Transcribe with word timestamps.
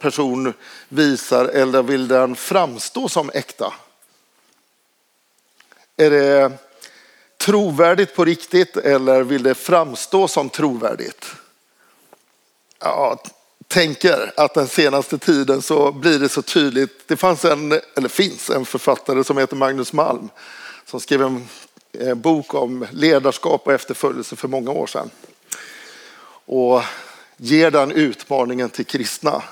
Person 0.00 0.52
visar 0.88 1.44
eller 1.44 1.82
vill 1.82 2.08
den 2.08 2.36
framstå 2.36 3.08
som 3.08 3.30
äkta? 3.34 3.74
Är 5.96 6.10
det 6.10 6.52
trovärdigt 7.38 8.14
på 8.14 8.24
riktigt 8.24 8.76
eller 8.76 9.22
vill 9.22 9.42
det 9.42 9.54
framstå 9.54 10.28
som 10.28 10.48
trovärdigt? 10.48 11.26
Ja, 12.78 13.22
tänker 13.68 14.32
att 14.36 14.54
den 14.54 14.68
senaste 14.68 15.18
tiden 15.18 15.62
så 15.62 15.92
blir 15.92 16.18
det 16.18 16.28
så 16.28 16.42
tydligt. 16.42 17.08
Det 17.08 17.16
fanns 17.16 17.44
en, 17.44 17.72
eller 17.96 18.08
finns 18.08 18.50
en 18.50 18.64
författare 18.64 19.24
som 19.24 19.38
heter 19.38 19.56
Magnus 19.56 19.92
Malm 19.92 20.28
som 20.90 21.00
skrev 21.00 21.22
en 21.22 21.48
eh, 21.92 22.14
bok 22.14 22.54
om 22.54 22.86
ledarskap 22.90 23.66
och 23.66 23.72
efterföljelse 23.72 24.36
för 24.36 24.48
många 24.48 24.70
år 24.70 24.86
sedan. 24.86 25.10
Och 26.46 26.82
ger 27.36 27.70
den 27.70 27.92
utmaningen 27.92 28.70
till 28.70 28.86
kristna. 28.86 29.42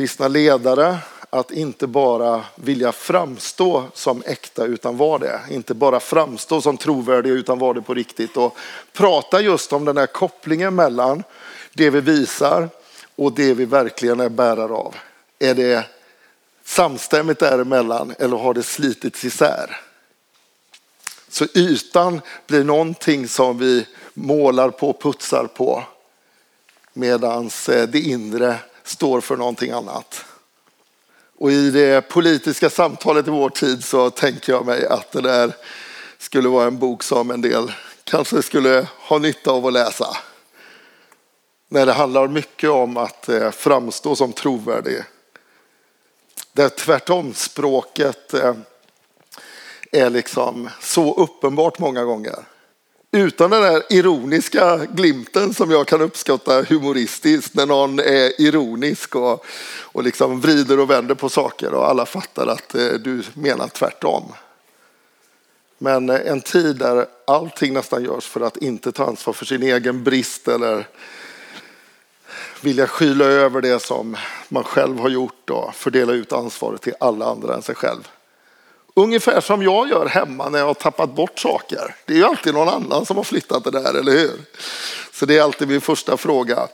Kristna 0.00 0.28
ledare 0.28 0.98
att 1.30 1.50
inte 1.50 1.86
bara 1.86 2.44
vilja 2.54 2.92
framstå 2.92 3.84
som 3.94 4.22
äkta 4.26 4.64
utan 4.64 4.96
vara 4.96 5.18
det. 5.18 5.40
Inte 5.50 5.74
bara 5.74 6.00
framstå 6.00 6.60
som 6.60 6.76
trovärdiga 6.76 7.34
utan 7.34 7.58
vara 7.58 7.72
det 7.72 7.82
på 7.82 7.94
riktigt. 7.94 8.36
Och 8.36 8.56
prata 8.92 9.40
just 9.40 9.72
om 9.72 9.84
den 9.84 9.96
här 9.96 10.06
kopplingen 10.06 10.74
mellan 10.74 11.24
det 11.72 11.90
vi 11.90 12.00
visar 12.00 12.68
och 13.16 13.32
det 13.32 13.54
vi 13.54 13.64
verkligen 13.64 14.20
är 14.20 14.28
bärare 14.28 14.72
av. 14.72 14.94
Är 15.38 15.54
det 15.54 15.86
samstämmigt 16.64 17.40
däremellan 17.40 18.14
eller 18.18 18.36
har 18.36 18.54
det 18.54 18.62
slitits 18.62 19.24
isär? 19.24 19.80
Så 21.28 21.46
ytan 21.54 22.20
blir 22.46 22.64
någonting 22.64 23.28
som 23.28 23.58
vi 23.58 23.86
målar 24.14 24.70
på, 24.70 24.92
putsar 24.92 25.46
på 25.46 25.84
medan 26.92 27.50
eh, 27.68 27.82
det 27.82 27.98
inre 27.98 28.58
står 28.84 29.20
för 29.20 29.36
någonting 29.36 29.70
annat. 29.70 30.24
Och 31.38 31.52
i 31.52 31.70
det 31.70 32.08
politiska 32.08 32.70
samtalet 32.70 33.26
i 33.26 33.30
vår 33.30 33.50
tid 33.50 33.84
så 33.84 34.10
tänker 34.10 34.52
jag 34.52 34.66
mig 34.66 34.86
att 34.86 35.12
det 35.12 35.20
där 35.20 35.52
skulle 36.18 36.48
vara 36.48 36.66
en 36.66 36.78
bok 36.78 37.02
som 37.02 37.30
en 37.30 37.40
del 37.40 37.72
kanske 38.04 38.42
skulle 38.42 38.86
ha 38.98 39.18
nytta 39.18 39.50
av 39.50 39.66
att 39.66 39.72
läsa. 39.72 40.16
När 41.68 41.86
det 41.86 41.92
handlar 41.92 42.28
mycket 42.28 42.70
om 42.70 42.96
att 42.96 43.28
eh, 43.28 43.50
framstå 43.50 44.16
som 44.16 44.32
trovärdig. 44.32 45.02
Där 46.52 46.68
tvärtom 46.68 47.34
språket 47.34 48.34
eh, 48.34 48.54
är 49.92 50.10
liksom 50.10 50.70
så 50.80 51.14
uppenbart 51.14 51.78
många 51.78 52.04
gånger. 52.04 52.44
Utan 53.12 53.50
den 53.50 53.62
där 53.62 53.82
ironiska 53.90 54.76
glimten 54.76 55.54
som 55.54 55.70
jag 55.70 55.86
kan 55.86 56.00
uppskatta 56.00 56.62
humoristiskt 56.62 57.54
när 57.54 57.66
någon 57.66 57.98
är 57.98 58.40
ironisk 58.40 59.16
och, 59.16 59.44
och 59.82 60.02
liksom 60.02 60.40
vrider 60.40 60.80
och 60.80 60.90
vänder 60.90 61.14
på 61.14 61.28
saker 61.28 61.74
och 61.74 61.88
alla 61.88 62.06
fattar 62.06 62.46
att 62.46 62.74
eh, 62.74 62.92
du 62.92 63.22
menar 63.34 63.68
tvärtom. 63.68 64.32
Men 65.78 66.10
eh, 66.10 66.20
en 66.26 66.40
tid 66.40 66.76
där 66.76 67.06
allting 67.26 67.72
nästan 67.72 68.04
görs 68.04 68.24
för 68.24 68.40
att 68.40 68.56
inte 68.56 68.92
ta 68.92 69.04
ansvar 69.04 69.32
för 69.32 69.46
sin 69.46 69.62
egen 69.62 70.04
brist 70.04 70.48
eller 70.48 70.86
vilja 72.60 72.86
skyla 72.86 73.24
över 73.24 73.60
det 73.60 73.82
som 73.82 74.16
man 74.48 74.64
själv 74.64 74.98
har 74.98 75.08
gjort 75.08 75.50
och 75.50 75.74
fördela 75.74 76.12
ut 76.12 76.32
ansvaret 76.32 76.82
till 76.82 76.94
alla 77.00 77.26
andra 77.26 77.54
än 77.54 77.62
sig 77.62 77.74
själv. 77.74 78.08
Ungefär 79.00 79.40
som 79.40 79.62
jag 79.62 79.88
gör 79.88 80.06
hemma 80.06 80.48
när 80.48 80.58
jag 80.58 80.66
har 80.66 80.74
tappat 80.74 81.14
bort 81.14 81.38
saker. 81.38 81.94
Det 82.04 82.12
är 82.12 82.16
ju 82.16 82.24
alltid 82.24 82.54
någon 82.54 82.68
annan 82.68 83.06
som 83.06 83.16
har 83.16 83.24
flyttat 83.24 83.64
det 83.64 83.70
där, 83.70 83.94
eller 83.94 84.12
hur? 84.12 84.40
Så 85.12 85.26
det 85.26 85.38
är 85.38 85.42
alltid 85.42 85.68
min 85.68 85.80
första 85.80 86.16
fråga. 86.16 86.68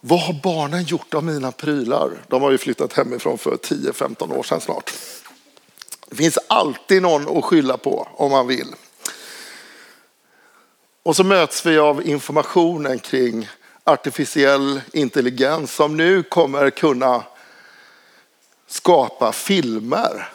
Vad 0.00 0.20
har 0.20 0.34
barnen 0.42 0.84
gjort 0.84 1.14
av 1.14 1.24
mina 1.24 1.52
prylar? 1.52 2.10
De 2.28 2.42
har 2.42 2.50
ju 2.50 2.58
flyttat 2.58 2.92
hemifrån 2.92 3.38
för 3.38 3.56
10-15 3.56 4.38
år 4.38 4.42
sedan 4.42 4.60
snart. 4.60 4.92
Det 6.08 6.16
finns 6.16 6.38
alltid 6.46 7.02
någon 7.02 7.38
att 7.38 7.44
skylla 7.44 7.76
på 7.76 8.08
om 8.16 8.30
man 8.30 8.46
vill. 8.46 8.74
Och 11.02 11.16
så 11.16 11.24
möts 11.24 11.66
vi 11.66 11.78
av 11.78 12.06
informationen 12.06 12.98
kring 12.98 13.48
artificiell 13.84 14.80
intelligens 14.92 15.74
som 15.74 15.96
nu 15.96 16.22
kommer 16.22 16.70
kunna 16.70 17.22
skapa 18.66 19.32
filmer 19.32 20.33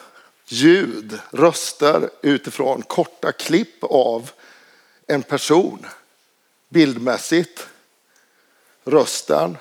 ljud, 0.52 1.18
röster 1.30 2.10
utifrån 2.22 2.82
korta 2.82 3.32
klipp 3.32 3.84
av 3.84 4.30
en 5.06 5.22
person. 5.22 5.86
Bildmässigt, 6.68 7.66
rösten 8.84 9.56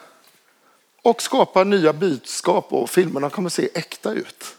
och 1.01 1.21
skapa 1.21 1.63
nya 1.63 1.93
budskap 1.93 2.73
och 2.73 2.89
filmerna 2.89 3.29
kommer 3.29 3.49
se 3.49 3.69
äkta 3.73 4.13
ut. 4.13 4.55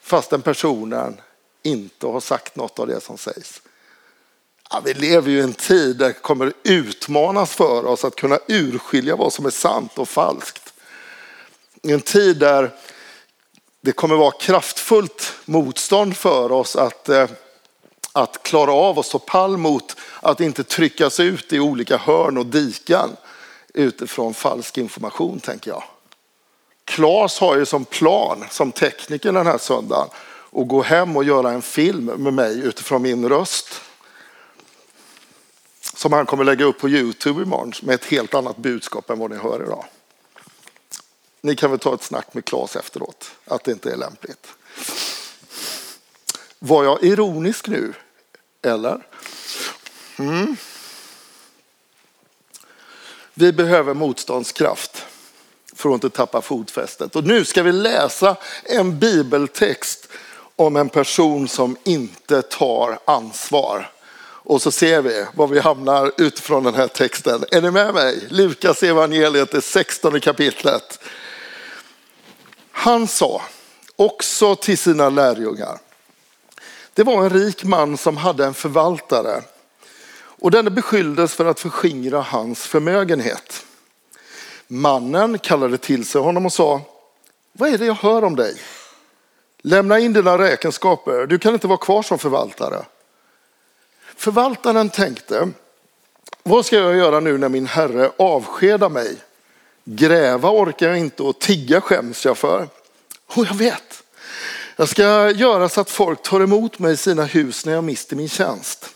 Fast 0.00 0.30
den 0.30 0.42
personen 0.42 1.20
inte 1.62 2.06
har 2.06 2.20
sagt 2.20 2.56
något 2.56 2.78
av 2.78 2.86
det 2.86 3.00
som 3.00 3.18
sägs. 3.18 3.62
Ja, 4.70 4.82
vi 4.84 4.94
lever 4.94 5.30
ju 5.30 5.38
i 5.38 5.42
en 5.42 5.52
tid 5.52 5.96
där 5.96 6.06
det 6.06 6.12
kommer 6.12 6.52
utmanas 6.62 7.54
för 7.54 7.86
oss 7.86 8.04
att 8.04 8.16
kunna 8.16 8.38
urskilja 8.48 9.16
vad 9.16 9.32
som 9.32 9.46
är 9.46 9.50
sant 9.50 9.98
och 9.98 10.08
falskt. 10.08 10.72
En 11.82 12.00
tid 12.00 12.36
där 12.36 12.70
det 13.84 13.92
kommer 13.92 14.14
vara 14.14 14.30
kraftfullt 14.30 15.32
motstånd 15.44 16.16
för 16.16 16.52
oss 16.52 16.76
att, 16.76 17.08
eh, 17.08 17.30
att 18.12 18.42
klara 18.42 18.72
av 18.72 18.98
och 18.98 19.04
stå 19.04 19.18
pall 19.18 19.56
mot 19.56 19.96
att 20.20 20.40
inte 20.40 20.64
tryckas 20.64 21.20
ut 21.20 21.52
i 21.52 21.60
olika 21.60 21.96
hörn 21.96 22.38
och 22.38 22.46
diken 22.46 23.16
utifrån 23.74 24.34
falsk 24.34 24.78
information, 24.78 25.40
tänker 25.40 25.70
jag. 25.70 25.82
Claes 26.84 27.38
har 27.38 27.56
ju 27.56 27.66
som 27.66 27.84
plan, 27.84 28.44
som 28.50 28.72
tekniker 28.72 29.32
den 29.32 29.46
här 29.46 29.58
söndagen, 29.58 30.08
att 30.52 30.68
gå 30.68 30.82
hem 30.82 31.16
och 31.16 31.24
göra 31.24 31.50
en 31.50 31.62
film 31.62 32.04
med 32.04 32.34
mig 32.34 32.58
utifrån 32.58 33.02
min 33.02 33.28
röst. 33.28 33.80
Som 35.94 36.12
han 36.12 36.26
kommer 36.26 36.44
lägga 36.44 36.64
upp 36.64 36.78
på 36.78 36.88
Youtube 36.88 37.42
imorgon 37.42 37.72
med 37.82 37.94
ett 37.94 38.04
helt 38.04 38.34
annat 38.34 38.56
budskap 38.56 39.10
än 39.10 39.18
vad 39.18 39.30
ni 39.30 39.36
hör 39.36 39.62
idag. 39.62 39.84
Ni 41.44 41.56
kan 41.56 41.70
väl 41.70 41.80
ta 41.80 41.94
ett 41.94 42.02
snack 42.02 42.34
med 42.34 42.44
Claes 42.44 42.76
efteråt, 42.76 43.30
att 43.44 43.64
det 43.64 43.72
inte 43.72 43.92
är 43.92 43.96
lämpligt. 43.96 44.46
Var 46.58 46.84
jag 46.84 47.02
ironisk 47.02 47.68
nu? 47.68 47.92
Eller? 48.62 49.06
Mm. 50.18 50.56
Vi 53.34 53.52
behöver 53.52 53.94
motståndskraft 53.94 55.06
för 55.74 55.88
att 55.88 55.94
inte 55.94 56.10
tappa 56.10 56.42
fotfästet. 56.42 57.16
Och 57.16 57.24
nu 57.24 57.44
ska 57.44 57.62
vi 57.62 57.72
läsa 57.72 58.36
en 58.64 58.98
bibeltext 58.98 60.08
om 60.56 60.76
en 60.76 60.88
person 60.88 61.48
som 61.48 61.76
inte 61.84 62.42
tar 62.42 62.98
ansvar. 63.04 63.90
Och 64.44 64.62
så 64.62 64.70
ser 64.70 65.02
vi 65.02 65.26
var 65.34 65.46
vi 65.46 65.60
hamnar 65.60 66.12
utifrån 66.16 66.64
den 66.64 66.74
här 66.74 66.88
texten. 66.88 67.44
Är 67.50 67.60
ni 67.62 67.70
med 67.70 67.94
mig? 67.94 68.26
Lukas 68.28 68.82
evangeliet, 68.82 69.50
det 69.50 69.60
16 69.60 70.20
kapitlet. 70.20 70.98
Han 72.82 73.08
sa 73.08 73.42
också 73.96 74.56
till 74.56 74.78
sina 74.78 75.08
lärjungar. 75.08 75.78
Det 76.94 77.02
var 77.02 77.24
en 77.24 77.30
rik 77.30 77.64
man 77.64 77.96
som 77.96 78.16
hade 78.16 78.44
en 78.44 78.54
förvaltare 78.54 79.42
och 80.14 80.50
denne 80.50 80.70
beskylldes 80.70 81.34
för 81.34 81.44
att 81.44 81.60
förskingra 81.60 82.20
hans 82.20 82.66
förmögenhet. 82.66 83.66
Mannen 84.68 85.38
kallade 85.38 85.78
till 85.78 86.06
sig 86.06 86.20
honom 86.20 86.46
och 86.46 86.52
sa, 86.52 86.80
vad 87.52 87.68
är 87.68 87.78
det 87.78 87.86
jag 87.86 87.94
hör 87.94 88.24
om 88.24 88.36
dig? 88.36 88.56
Lämna 89.58 89.98
in 89.98 90.12
dina 90.12 90.38
räkenskaper, 90.38 91.26
du 91.26 91.38
kan 91.38 91.54
inte 91.54 91.66
vara 91.66 91.78
kvar 91.78 92.02
som 92.02 92.18
förvaltare. 92.18 92.84
Förvaltaren 94.16 94.90
tänkte, 94.90 95.48
vad 96.42 96.66
ska 96.66 96.76
jag 96.76 96.96
göra 96.96 97.20
nu 97.20 97.38
när 97.38 97.48
min 97.48 97.66
herre 97.66 98.10
avskedar 98.16 98.88
mig? 98.88 99.16
Gräva 99.84 100.50
orkar 100.50 100.88
jag 100.88 100.98
inte 100.98 101.22
och 101.22 101.38
tigga 101.38 101.80
skäms 101.80 102.24
jag 102.24 102.38
för. 102.38 102.68
Och 103.26 103.46
jag 103.46 103.54
vet, 103.54 104.02
jag 104.76 104.88
ska 104.88 105.30
göra 105.30 105.68
så 105.68 105.80
att 105.80 105.90
folk 105.90 106.22
tar 106.22 106.40
emot 106.40 106.78
mig 106.78 106.92
i 106.92 106.96
sina 106.96 107.24
hus 107.24 107.66
när 107.66 107.72
jag 107.72 107.84
mister 107.84 108.16
min 108.16 108.28
tjänst. 108.28 108.90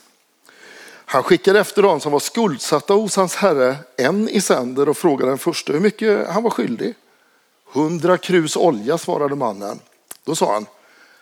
Han 1.08 1.22
skickade 1.22 1.60
efter 1.60 1.82
dem 1.82 2.00
som 2.00 2.12
var 2.12 2.20
skuldsatta 2.20 2.94
hos 2.94 3.16
hans 3.16 3.36
herre 3.36 3.76
en 3.96 4.28
i 4.28 4.40
sänder 4.40 4.88
och 4.88 4.96
frågade 4.96 5.30
den 5.30 5.38
första 5.38 5.72
hur 5.72 5.80
mycket 5.80 6.28
han 6.28 6.42
var 6.42 6.50
skyldig. 6.50 6.94
Hundra 7.64 8.18
krus 8.18 8.56
olja 8.56 8.98
svarade 8.98 9.34
mannen. 9.34 9.80
Då 10.24 10.34
sa 10.34 10.52
han, 10.52 10.66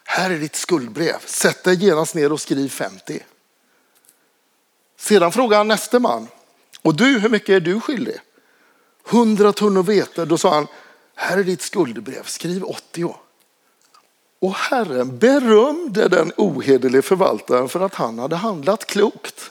här 0.05 0.31
är 0.31 0.39
ditt 0.39 0.57
skuldbrev, 0.57 1.17
sätt 1.25 1.65
dig 1.65 1.85
genast 1.85 2.15
ner 2.15 2.33
och 2.33 2.41
skriv 2.41 2.69
50. 2.69 3.21
Sedan 4.99 5.33
frågade 5.33 5.57
han 5.57 5.69
näste 5.69 5.99
man, 5.99 6.29
och 6.83 6.95
du, 6.95 7.19
hur 7.19 7.29
mycket 7.29 7.49
är 7.49 7.61
du 7.61 7.81
skyldig? 7.81 8.21
Hundra 9.05 9.53
tunnor 9.53 9.83
vete. 9.83 10.25
Då 10.25 10.39
sa 10.39 10.55
han, 10.55 10.67
här 11.15 11.39
är 11.39 11.45
ditt 11.45 11.63
skuldebrev, 11.63 12.23
skriv 12.25 12.65
80. 12.65 13.15
Och 14.39 14.55
Herren 14.55 15.19
berömde 15.19 16.09
den 16.09 16.33
ohederlige 16.37 17.03
förvaltaren 17.03 17.69
för 17.69 17.81
att 17.81 17.95
han 17.95 18.19
hade 18.19 18.37
handlat 18.37 18.87
klokt. 18.87 19.51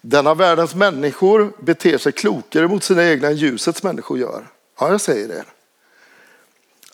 Denna 0.00 0.34
världens 0.34 0.74
människor 0.74 1.52
beter 1.60 1.98
sig 1.98 2.12
klokare 2.12 2.68
mot 2.68 2.84
sina 2.84 3.04
egna 3.04 3.28
än 3.28 3.36
ljusets 3.36 3.82
människor 3.82 4.18
gör. 4.18 4.46
Ja, 4.78 4.90
jag 4.90 5.00
säger 5.00 5.28
det. 5.28 5.44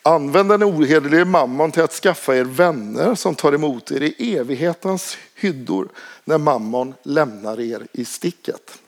Använd 0.03 0.49
den 0.49 0.65
ohederlige 0.65 1.25
mammon 1.25 1.73
till 1.73 1.83
att 1.83 1.93
skaffa 1.93 2.37
er 2.37 2.45
vänner 2.45 3.15
som 3.15 3.35
tar 3.35 3.53
emot 3.53 3.91
er 3.91 4.03
i 4.03 4.37
evighetens 4.37 5.17
hyddor 5.35 5.89
när 6.25 6.39
mammon 6.39 6.95
lämnar 7.03 7.61
er 7.61 7.87
i 7.93 8.05
sticket. 8.05 8.79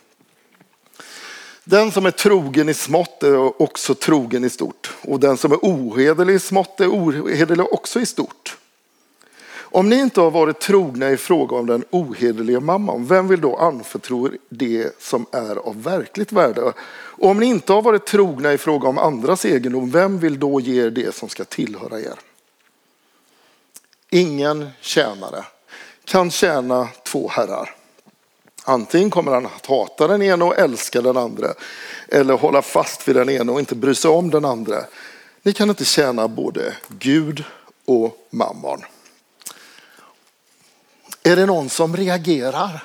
Den 1.64 1.92
som 1.92 2.06
är 2.06 2.10
trogen 2.10 2.68
i 2.68 2.74
smått 2.74 3.22
är 3.22 3.62
också 3.62 3.94
trogen 3.94 4.44
i 4.44 4.50
stort 4.50 4.90
och 5.02 5.20
den 5.20 5.36
som 5.36 5.52
är 5.52 5.58
ohederlig 5.62 6.34
i 6.34 6.38
smått 6.38 6.80
är 6.80 6.88
ohederlig 6.88 7.72
också 7.72 8.00
i 8.00 8.06
stort. 8.06 8.56
Om 9.74 9.88
ni 9.88 9.96
inte 9.96 10.20
har 10.20 10.30
varit 10.30 10.60
trogna 10.60 11.10
i 11.10 11.16
fråga 11.16 11.56
om 11.56 11.66
den 11.66 11.84
ohederliga 11.90 12.60
mamman, 12.60 13.06
vem 13.06 13.28
vill 13.28 13.40
då 13.40 13.56
anförtro 13.56 14.30
det 14.48 15.02
som 15.02 15.26
är 15.32 15.56
av 15.56 15.82
verkligt 15.82 16.32
värde? 16.32 16.60
Och 16.62 16.74
om 17.18 17.40
ni 17.40 17.46
inte 17.46 17.72
har 17.72 17.82
varit 17.82 18.06
trogna 18.06 18.52
i 18.52 18.58
fråga 18.58 18.88
om 18.88 18.98
andras 18.98 19.44
egendom, 19.44 19.90
vem 19.90 20.18
vill 20.18 20.40
då 20.40 20.60
ge 20.60 20.82
er 20.86 20.90
det 20.90 21.14
som 21.14 21.28
ska 21.28 21.44
tillhöra 21.44 22.00
er? 22.00 22.18
Ingen 24.10 24.68
tjänare 24.80 25.44
kan 26.04 26.30
tjäna 26.30 26.88
två 27.04 27.28
herrar. 27.28 27.81
Antingen 28.64 29.10
kommer 29.10 29.32
han 29.32 29.46
att 29.46 29.66
hata 29.66 30.06
den 30.06 30.22
ena 30.22 30.44
och 30.44 30.58
älska 30.58 31.00
den 31.00 31.16
andra 31.16 31.54
eller 32.08 32.34
hålla 32.34 32.62
fast 32.62 33.08
vid 33.08 33.16
den 33.16 33.30
ena 33.30 33.52
och 33.52 33.60
inte 33.60 33.74
bry 33.74 33.94
sig 33.94 34.10
om 34.10 34.30
den 34.30 34.44
andra. 34.44 34.84
Ni 35.42 35.52
kan 35.52 35.68
inte 35.68 35.84
tjäna 35.84 36.28
både 36.28 36.76
Gud 36.88 37.44
och 37.84 38.26
mammon. 38.30 38.84
Är 41.22 41.36
det 41.36 41.46
någon 41.46 41.68
som 41.70 41.96
reagerar? 41.96 42.84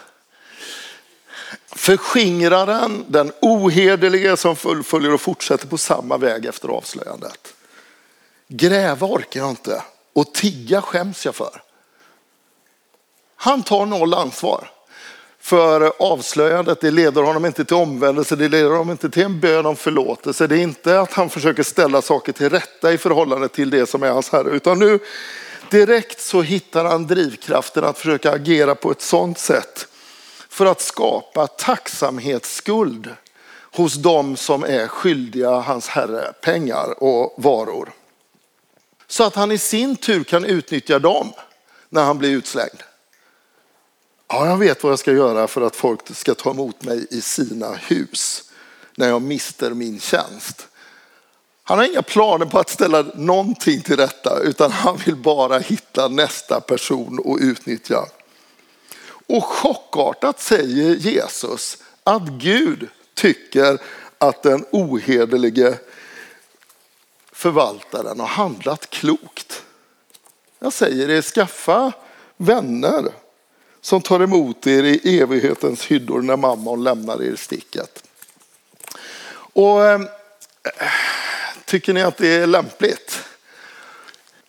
Förskingraren, 1.67 3.05
den 3.07 3.31
ohederlige 3.41 4.37
som 4.37 4.55
fullföljer 4.55 5.13
och 5.13 5.21
fortsätter 5.21 5.67
på 5.67 5.77
samma 5.77 6.17
väg 6.17 6.45
efter 6.45 6.69
avslöjandet. 6.69 7.53
Gräva 8.47 9.07
orkar 9.07 9.39
jag 9.39 9.49
inte 9.49 9.83
och 10.13 10.33
tigga 10.33 10.81
skäms 10.81 11.25
jag 11.25 11.35
för. 11.35 11.61
Han 13.35 13.63
tar 13.63 13.85
noll 13.85 14.13
ansvar 14.13 14.71
för 15.47 15.93
avslöjandet. 15.99 16.81
Det 16.81 16.91
leder 16.91 17.21
honom 17.21 17.45
inte 17.45 17.65
till 17.65 17.75
omvändelse, 17.75 18.35
det 18.35 18.49
leder 18.49 18.69
honom 18.69 18.91
inte 18.91 19.09
till 19.09 19.23
en 19.23 19.39
bön 19.39 19.65
om 19.65 19.75
förlåtelse. 19.75 20.47
Det 20.47 20.55
är 20.55 20.61
inte 20.61 20.99
att 20.99 21.13
han 21.13 21.29
försöker 21.29 21.63
ställa 21.63 22.01
saker 22.01 22.31
till 22.31 22.49
rätta 22.49 22.93
i 22.93 22.97
förhållande 22.97 23.47
till 23.47 23.69
det 23.69 23.85
som 23.85 24.03
är 24.03 24.09
hans 24.09 24.29
herre, 24.29 24.49
utan 24.49 24.79
nu 24.79 24.99
direkt 25.71 26.21
så 26.21 26.41
hittar 26.41 26.85
han 26.85 27.07
drivkraften 27.07 27.83
att 27.83 27.97
försöka 27.97 28.31
agera 28.31 28.75
på 28.75 28.91
ett 28.91 29.01
sådant 29.01 29.39
sätt 29.39 29.87
för 30.49 30.65
att 30.65 30.81
skapa 30.81 31.47
tacksamhetsskuld 31.47 33.09
hos 33.61 33.93
de 33.93 34.35
som 34.35 34.63
är 34.63 34.87
skyldiga 34.87 35.51
hans 35.51 35.87
herre 35.87 36.33
pengar 36.41 37.03
och 37.03 37.33
varor. 37.37 37.89
Så 39.07 39.23
att 39.23 39.35
han 39.35 39.51
i 39.51 39.57
sin 39.57 39.95
tur 39.95 40.23
kan 40.23 40.45
utnyttja 40.45 40.99
dem 40.99 41.33
när 41.89 42.03
han 42.03 42.17
blir 42.17 42.29
utslängd. 42.29 42.83
Ja, 44.29 44.47
jag 44.47 44.57
vet 44.57 44.83
vad 44.83 44.91
jag 44.91 44.99
ska 44.99 45.11
göra 45.11 45.47
för 45.47 45.61
att 45.61 45.75
folk 45.75 46.15
ska 46.15 46.35
ta 46.35 46.51
emot 46.51 46.83
mig 46.83 47.07
i 47.09 47.21
sina 47.21 47.73
hus 47.73 48.51
när 48.95 49.07
jag 49.07 49.21
mister 49.21 49.71
min 49.71 49.99
tjänst. 49.99 50.67
Han 51.63 51.77
har 51.77 51.85
inga 51.85 52.01
planer 52.01 52.45
på 52.45 52.59
att 52.59 52.69
ställa 52.69 53.01
någonting 53.15 53.81
till 53.81 53.97
rätta 53.97 54.39
utan 54.39 54.71
han 54.71 54.97
vill 54.97 55.15
bara 55.15 55.59
hitta 55.59 56.07
nästa 56.07 56.61
person 56.61 57.19
och 57.19 57.37
utnyttja. 57.41 58.05
Och 59.27 59.43
chockartat 59.43 60.41
säger 60.41 60.95
Jesus 60.95 61.77
att 62.03 62.23
Gud 62.23 62.89
tycker 63.13 63.81
att 64.17 64.43
den 64.43 64.65
ohederlige 64.71 65.77
förvaltaren 67.31 68.19
har 68.19 68.27
handlat 68.27 68.89
klokt. 68.89 69.63
Jag 70.59 70.73
säger 70.73 71.07
det, 71.07 71.21
skaffa 71.21 71.91
vänner 72.37 73.11
som 73.81 74.01
tar 74.01 74.19
emot 74.19 74.67
er 74.67 74.83
i 74.83 75.19
evighetens 75.19 75.85
hyddor 75.85 76.21
när 76.21 76.37
mammon 76.37 76.83
lämnar 76.83 77.23
er 77.23 77.31
i 77.31 77.37
sticket. 77.37 78.03
Och, 79.33 79.85
äh, 79.85 80.01
tycker 81.65 81.93
ni 81.93 82.01
att 82.01 82.17
det 82.17 82.27
är 82.27 82.47
lämpligt? 82.47 83.23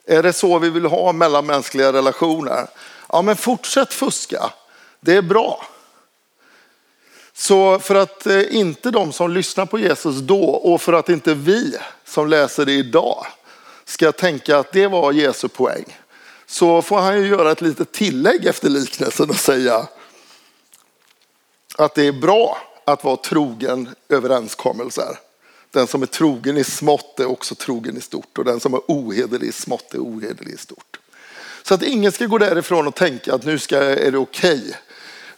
Är 0.05 0.23
det 0.23 0.33
så 0.33 0.59
vi 0.59 0.71
vill 0.71 0.85
ha 0.85 1.13
mellanmänskliga 1.13 1.93
relationer? 1.93 2.67
Ja, 3.09 3.23
men 3.23 3.37
fortsätt 3.37 3.95
fuska. 3.95 4.53
Det 5.01 5.17
är 5.17 5.23
bra. 5.23 5.67
Så 7.33 7.79
för 7.79 7.95
att 7.95 8.27
eh, 8.27 8.57
inte 8.57 8.91
de 8.91 9.13
som 9.13 9.31
lyssnar 9.31 9.67
på 9.67 9.79
Jesus 9.79 10.17
då 10.17 10.45
och 10.45 10.83
för 10.83 10.93
att 10.93 11.09
inte 11.09 11.35
vi 11.35 11.77
som 12.05 12.29
läser 12.29 12.67
det 12.67 12.73
idag 12.73 13.27
ska 13.85 14.13
tänka 14.13 14.59
att 14.59 14.73
det 14.73 14.87
var 14.87 15.13
Jesu 15.13 15.49
poäng 15.49 15.85
så 16.49 16.83
får 16.83 16.99
han 16.99 17.21
ju 17.21 17.29
göra 17.29 17.53
ett 17.53 17.61
litet 17.61 17.93
tillägg 17.93 18.47
efter 18.47 18.69
liknelsen 18.69 19.31
och 19.31 19.37
säga 19.37 19.89
att 21.77 21.95
det 21.95 22.07
är 22.07 22.13
bra 22.13 22.59
att 22.85 23.05
vara 23.05 23.17
trogen 23.17 23.89
överenskommelser. 24.09 25.19
Den 25.71 25.87
som 25.87 26.03
är 26.03 26.07
trogen 26.07 26.57
i 26.57 26.65
smått 26.65 27.21
är 27.21 27.27
också 27.27 27.55
trogen 27.55 27.97
i 27.97 28.01
stort 28.01 28.39
och 28.39 28.45
den 28.45 28.61
som 28.61 28.75
är 28.75 28.81
ohederlig 28.87 29.49
i 29.49 29.53
smått 29.53 29.95
är 29.95 29.99
ohederlig 29.99 30.55
i 30.55 30.57
stort. 30.57 30.99
Så 31.63 31.75
att 31.75 31.83
ingen 31.83 32.13
ska 32.13 32.27
gå 32.27 32.39
därifrån 32.39 32.87
och 32.87 32.95
tänka 32.95 33.35
att 33.35 33.45
nu 33.45 33.59
ska, 33.59 33.77
är 33.79 34.13
det 34.13 34.19
okej. 34.19 34.59
Okay. 34.59 34.73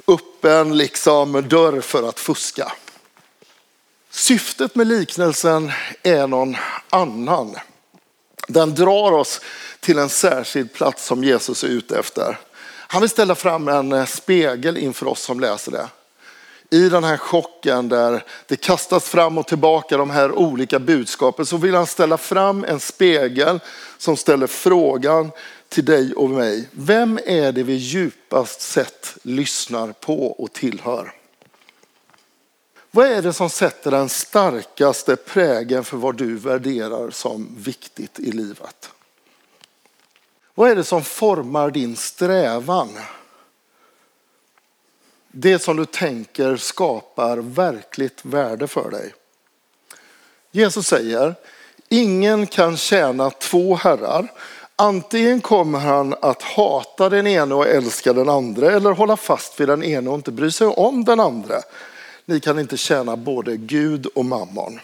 Öppen 0.06 0.76
liksom 0.76 1.48
dörr 1.48 1.80
för 1.80 2.08
att 2.08 2.20
fuska. 2.20 2.72
Syftet 4.10 4.74
med 4.74 4.86
liknelsen 4.86 5.72
är 6.02 6.26
någon 6.26 6.56
annan. 6.90 7.56
Den 8.48 8.74
drar 8.74 9.12
oss 9.12 9.40
till 9.80 9.98
en 9.98 10.08
särskild 10.08 10.72
plats 10.72 11.06
som 11.06 11.24
Jesus 11.24 11.64
är 11.64 11.68
ute 11.68 11.98
efter. 11.98 12.38
Han 12.92 13.00
vill 13.00 13.10
ställa 13.10 13.34
fram 13.34 13.68
en 13.68 13.92
eh, 13.92 14.04
spegel 14.04 14.76
inför 14.76 15.06
oss 15.06 15.22
som 15.22 15.40
läser 15.40 15.72
det. 15.72 15.88
I 16.72 16.88
den 16.88 17.04
här 17.04 17.16
chocken 17.16 17.88
där 17.88 18.24
det 18.46 18.56
kastas 18.56 19.08
fram 19.08 19.38
och 19.38 19.46
tillbaka 19.46 19.96
de 19.96 20.10
här 20.10 20.32
olika 20.32 20.78
budskapen 20.78 21.46
så 21.46 21.56
vill 21.56 21.74
han 21.74 21.86
ställa 21.86 22.18
fram 22.18 22.64
en 22.64 22.80
spegel 22.80 23.60
som 23.98 24.16
ställer 24.16 24.46
frågan 24.46 25.30
till 25.68 25.84
dig 25.84 26.14
och 26.14 26.30
mig. 26.30 26.68
Vem 26.72 27.18
är 27.26 27.52
det 27.52 27.62
vi 27.62 27.74
djupast 27.74 28.60
sett 28.60 29.16
lyssnar 29.22 29.92
på 29.92 30.26
och 30.26 30.52
tillhör? 30.52 31.12
Vad 32.90 33.06
är 33.06 33.22
det 33.22 33.32
som 33.32 33.50
sätter 33.50 33.90
den 33.90 34.08
starkaste 34.08 35.16
prägen 35.16 35.84
för 35.84 35.96
vad 35.96 36.16
du 36.16 36.36
värderar 36.36 37.10
som 37.10 37.48
viktigt 37.58 38.20
i 38.20 38.30
livet? 38.32 38.90
Vad 40.60 40.70
är 40.70 40.76
det 40.76 40.84
som 40.84 41.04
formar 41.04 41.70
din 41.70 41.96
strävan? 41.96 42.88
Det 45.28 45.58
som 45.58 45.76
du 45.76 45.84
tänker 45.84 46.56
skapar 46.56 47.36
verkligt 47.36 48.24
värde 48.24 48.68
för 48.68 48.90
dig. 48.90 49.14
Jesus 50.50 50.86
säger, 50.86 51.34
ingen 51.88 52.46
kan 52.46 52.76
tjäna 52.76 53.30
två 53.30 53.74
herrar. 53.74 54.32
Antingen 54.76 55.40
kommer 55.40 55.78
han 55.78 56.14
att 56.22 56.42
hata 56.42 57.08
den 57.08 57.26
ene 57.26 57.54
och 57.54 57.66
älska 57.66 58.12
den 58.12 58.28
andra 58.28 58.72
eller 58.72 58.90
hålla 58.90 59.16
fast 59.16 59.60
vid 59.60 59.68
den 59.68 59.82
ene 59.82 60.10
och 60.10 60.16
inte 60.16 60.32
bry 60.32 60.50
sig 60.50 60.66
om 60.66 61.04
den 61.04 61.20
andra. 61.20 61.56
Ni 62.24 62.40
kan 62.40 62.58
inte 62.58 62.76
tjäna 62.76 63.16
både 63.16 63.56
Gud 63.56 64.06
och 64.06 64.24
mammon. 64.24 64.80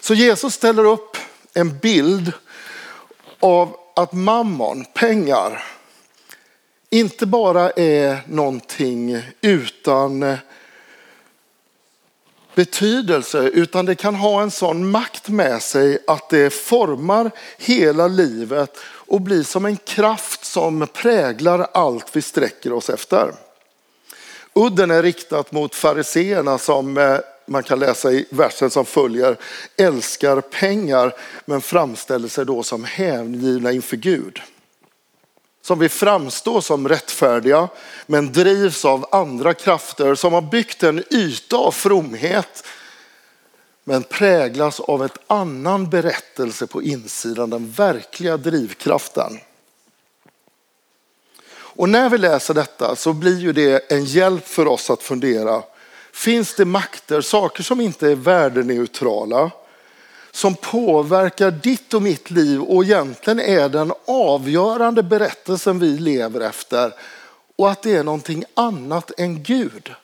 Så 0.00 0.14
Jesus 0.14 0.54
ställer 0.54 0.84
upp 0.84 1.16
en 1.54 1.78
bild 1.78 2.32
av 3.40 3.76
att 3.98 4.12
mammon, 4.12 4.84
pengar, 4.94 5.64
inte 6.90 7.26
bara 7.26 7.70
är 7.70 8.18
någonting 8.26 9.22
utan 9.40 10.36
betydelse 12.54 13.38
utan 13.38 13.86
det 13.86 13.94
kan 13.94 14.14
ha 14.14 14.42
en 14.42 14.50
sån 14.50 14.90
makt 14.90 15.28
med 15.28 15.62
sig 15.62 15.98
att 16.06 16.28
det 16.28 16.50
formar 16.50 17.30
hela 17.58 18.08
livet 18.08 18.76
och 18.82 19.20
blir 19.20 19.42
som 19.42 19.64
en 19.64 19.76
kraft 19.76 20.44
som 20.44 20.86
präglar 20.92 21.66
allt 21.74 22.16
vi 22.16 22.22
sträcker 22.22 22.72
oss 22.72 22.90
efter. 22.90 23.32
Udden 24.54 24.90
är 24.90 25.02
riktat 25.02 25.52
mot 25.52 25.74
fariseerna 25.74 26.58
som 26.58 26.98
eh, 26.98 27.18
man 27.48 27.62
kan 27.62 27.78
läsa 27.78 28.12
i 28.12 28.26
versen 28.30 28.70
som 28.70 28.84
följer, 28.84 29.36
älskar 29.76 30.40
pengar 30.40 31.14
men 31.44 31.60
framställer 31.60 32.28
sig 32.28 32.46
då 32.46 32.62
som 32.62 32.84
hängivna 32.84 33.72
inför 33.72 33.96
Gud. 33.96 34.40
Som 35.62 35.78
vill 35.78 35.90
framstå 35.90 36.60
som 36.60 36.88
rättfärdiga 36.88 37.68
men 38.06 38.32
drivs 38.32 38.84
av 38.84 39.06
andra 39.10 39.54
krafter 39.54 40.14
som 40.14 40.32
har 40.32 40.42
byggt 40.42 40.82
en 40.82 41.04
yta 41.10 41.56
av 41.56 41.72
fromhet 41.72 42.64
men 43.84 44.02
präglas 44.02 44.80
av 44.80 45.04
ett 45.04 45.18
annan 45.26 45.90
berättelse 45.90 46.66
på 46.66 46.82
insidan, 46.82 47.50
den 47.50 47.70
verkliga 47.70 48.36
drivkraften. 48.36 49.38
Och 51.78 51.88
när 51.88 52.10
vi 52.10 52.18
läser 52.18 52.54
detta 52.54 52.96
så 52.96 53.12
blir 53.12 53.38
ju 53.38 53.52
det 53.52 53.92
en 53.92 54.04
hjälp 54.04 54.46
för 54.46 54.66
oss 54.66 54.90
att 54.90 55.02
fundera. 55.02 55.62
Finns 56.18 56.54
det 56.54 56.64
makter, 56.64 57.20
saker 57.20 57.62
som 57.62 57.80
inte 57.80 58.10
är 58.10 58.14
värdeneutrala, 58.14 59.50
som 60.30 60.54
påverkar 60.54 61.50
ditt 61.50 61.94
och 61.94 62.02
mitt 62.02 62.30
liv 62.30 62.62
och 62.62 62.84
egentligen 62.84 63.40
är 63.40 63.68
den 63.68 63.92
avgörande 64.06 65.02
berättelsen 65.02 65.78
vi 65.78 65.98
lever 65.98 66.40
efter 66.40 66.92
och 67.56 67.70
att 67.70 67.82
det 67.82 67.94
är 67.96 68.04
någonting 68.04 68.44
annat 68.54 69.12
än 69.18 69.42
Gud? 69.42 69.94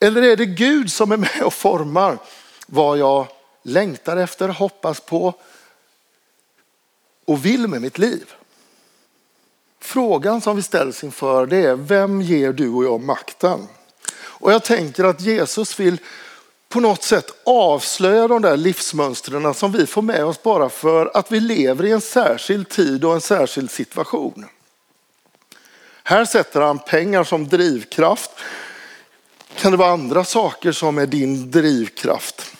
Eller 0.00 0.22
är 0.22 0.36
det 0.36 0.46
Gud 0.46 0.92
som 0.92 1.12
är 1.12 1.16
med 1.16 1.42
och 1.44 1.54
formar 1.54 2.18
vad 2.66 2.98
jag 2.98 3.26
längtar 3.62 4.16
efter, 4.16 4.48
hoppas 4.48 5.00
på 5.00 5.34
och 7.24 7.44
vill 7.44 7.68
med 7.68 7.82
mitt 7.82 7.98
liv? 7.98 8.32
Frågan 9.80 10.40
som 10.40 10.56
vi 10.56 10.62
ställs 10.62 11.04
inför 11.04 11.46
det 11.46 11.56
är 11.56 11.76
vem 11.76 12.22
ger 12.22 12.52
du 12.52 12.68
och 12.68 12.84
jag 12.84 13.00
makten? 13.00 13.68
Och 14.34 14.52
jag 14.52 14.64
tänker 14.64 15.04
att 15.04 15.20
Jesus 15.20 15.80
vill 15.80 15.98
på 16.68 16.80
något 16.80 17.02
sätt 17.02 17.30
avslöja 17.44 18.28
de 18.28 18.42
där 18.42 18.56
livsmönstren 18.56 19.54
som 19.54 19.72
vi 19.72 19.86
får 19.86 20.02
med 20.02 20.24
oss 20.24 20.42
bara 20.42 20.68
för 20.68 21.10
att 21.14 21.32
vi 21.32 21.40
lever 21.40 21.84
i 21.84 21.90
en 21.90 22.00
särskild 22.00 22.68
tid 22.68 23.04
och 23.04 23.14
en 23.14 23.20
särskild 23.20 23.70
situation. 23.70 24.46
Här 26.04 26.24
sätter 26.24 26.60
han 26.60 26.78
pengar 26.78 27.24
som 27.24 27.48
drivkraft. 27.48 28.30
Kan 29.56 29.70
det 29.70 29.76
vara 29.76 29.90
andra 29.90 30.24
saker 30.24 30.72
som 30.72 30.98
är 30.98 31.06
din 31.06 31.50
drivkraft? 31.50 32.52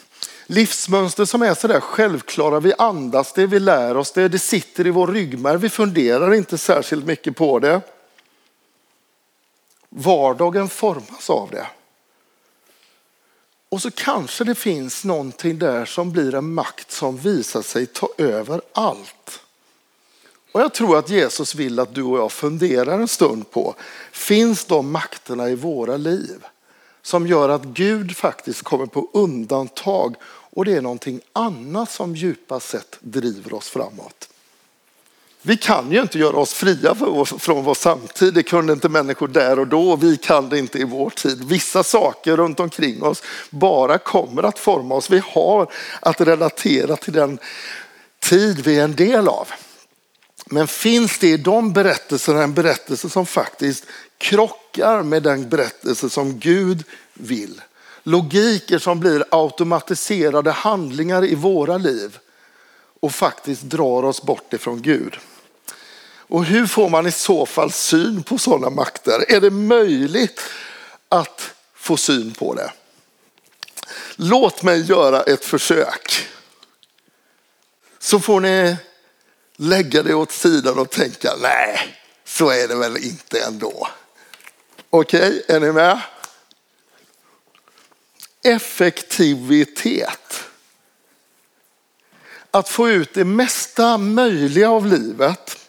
Livsmönster 0.47 1.25
som 1.25 1.43
är 1.43 1.55
sådär 1.55 1.81
självklara. 1.81 2.61
Vi 2.61 2.75
andas 2.79 3.33
det, 3.33 3.47
vi 3.47 3.61
lär 3.61 3.97
oss 3.97 4.13
det, 4.13 4.29
det 4.29 4.39
sitter 4.39 4.87
i 4.87 4.91
vår 4.91 5.07
ryggmärg. 5.07 5.59
Vi 5.59 5.69
funderar 5.69 6.35
inte 6.35 6.59
särskilt 6.59 7.07
mycket 7.07 7.37
på 7.37 7.59
det. 7.59 7.81
Vardagen 9.97 10.69
formas 10.69 11.31
av 11.31 11.51
det. 11.51 11.67
Och 13.69 13.83
så 13.83 13.91
kanske 13.91 14.45
det 14.45 14.55
finns 14.55 15.05
någonting 15.05 15.59
där 15.59 15.85
som 15.85 16.13
blir 16.13 16.35
en 16.35 16.55
makt 16.55 16.93
som 16.93 17.17
visar 17.17 17.63
sig 17.63 17.87
ta 17.87 18.09
över 18.19 18.61
allt. 18.73 19.41
Och 20.53 20.61
jag 20.61 20.75
tror 20.75 20.99
att 20.99 21.11
Jesus 21.11 21.55
vill 21.55 21.81
att 21.81 21.95
du 21.95 22.03
och 22.03 22.19
jag 22.19 22.33
funderar 22.33 22.99
en 22.99 23.09
stund 23.09 23.51
på, 23.51 23.75
finns 24.13 24.65
de 24.65 24.93
makterna 24.93 25.49
i 25.49 25.55
våra 25.55 25.97
liv? 25.97 26.45
som 27.05 27.27
gör 27.27 27.49
att 27.49 27.65
Gud 27.65 28.17
faktiskt 28.17 28.63
kommer 28.63 28.87
på 28.87 29.11
undantag 29.13 30.17
och 30.25 30.65
det 30.65 30.73
är 30.73 30.83
någonting 30.83 31.21
annat 31.33 31.91
som 31.91 32.17
djupast 32.17 32.69
sett 32.69 32.99
driver 33.01 33.55
oss 33.55 33.69
framåt. 33.69 34.29
Vi 35.47 35.57
kan 35.57 35.93
ju 35.93 36.01
inte 36.01 36.19
göra 36.19 36.37
oss 36.37 36.53
fria 36.53 36.95
från 37.39 37.65
vår 37.65 37.75
samtid. 37.75 38.35
Det 38.35 38.43
kunde 38.43 38.73
inte 38.73 38.89
människor 38.89 39.29
där 39.29 39.59
och 39.59 39.67
då 39.67 39.91
och 39.91 40.03
vi 40.03 40.17
kan 40.17 40.49
det 40.49 40.59
inte 40.59 40.79
i 40.79 40.85
vår 40.85 41.11
tid. 41.11 41.45
Vissa 41.45 41.83
saker 41.83 42.37
runt 42.37 42.61
omkring 42.61 43.03
oss 43.03 43.23
bara 43.51 43.99
kommer 43.99 44.43
att 44.43 44.59
forma 44.59 44.95
oss. 44.95 45.11
Vi 45.11 45.23
har 45.27 45.73
att 46.01 46.21
relatera 46.21 46.97
till 46.97 47.13
den 47.13 47.39
tid 48.21 48.61
vi 48.65 48.79
är 48.79 48.85
en 48.85 48.95
del 48.95 49.29
av. 49.29 49.49
Men 50.47 50.67
finns 50.67 51.19
det 51.19 51.29
i 51.29 51.37
de 51.37 51.73
berättelserna 51.73 52.43
en 52.43 52.55
berättelse 52.55 53.11
som 53.11 53.27
faktiskt 53.27 53.85
krockar 54.19 55.03
med 55.03 55.23
den 55.23 55.49
berättelse 55.49 56.11
som 56.11 56.39
Gud 56.39 56.85
vill? 57.15 57.61
Logiker 58.03 58.79
som 58.79 59.01
blir 59.01 59.25
automatiserade 59.31 60.51
handlingar 60.51 61.25
i 61.25 61.35
våra 61.35 61.79
liv 61.79 62.19
och 63.01 63.13
faktiskt 63.13 63.63
drar 63.63 64.05
oss 64.05 64.23
bort 64.23 64.53
ifrån 64.53 64.83
Gud. 64.83 65.17
Och 66.35 66.45
hur 66.45 66.67
får 66.67 66.89
man 66.89 67.07
i 67.07 67.13
så 67.13 67.47
fall 67.47 67.73
syn 67.73 68.23
på 68.23 68.39
sådana 68.39 68.71
makter? 68.71 69.33
Är 69.33 69.41
det 69.41 69.51
möjligt 69.51 70.41
att 71.09 71.55
få 71.75 71.97
syn 71.97 72.35
på 72.35 72.55
det? 72.55 72.73
Låt 74.17 74.63
mig 74.63 74.83
göra 74.83 75.23
ett 75.23 75.45
försök. 75.45 76.29
Så 77.99 78.21
får 78.21 78.41
ni 78.41 78.77
lägga 79.57 80.03
det 80.03 80.15
åt 80.15 80.33
sidan 80.33 80.79
och 80.79 80.91
tänka, 80.91 81.33
nej, 81.43 81.99
så 82.25 82.51
är 82.51 82.69
det 82.69 82.77
väl 82.77 82.97
inte 82.97 83.41
ändå. 83.41 83.89
Okej, 84.91 85.45
är 85.49 85.61
ni 85.61 85.73
med? 85.73 86.01
Effektivitet. 88.45 90.45
Att 92.51 92.69
få 92.69 92.89
ut 92.89 93.15
det 93.15 93.25
mesta 93.25 93.99
möjliga 93.99 94.71
av 94.71 94.87
livet. 94.87 95.64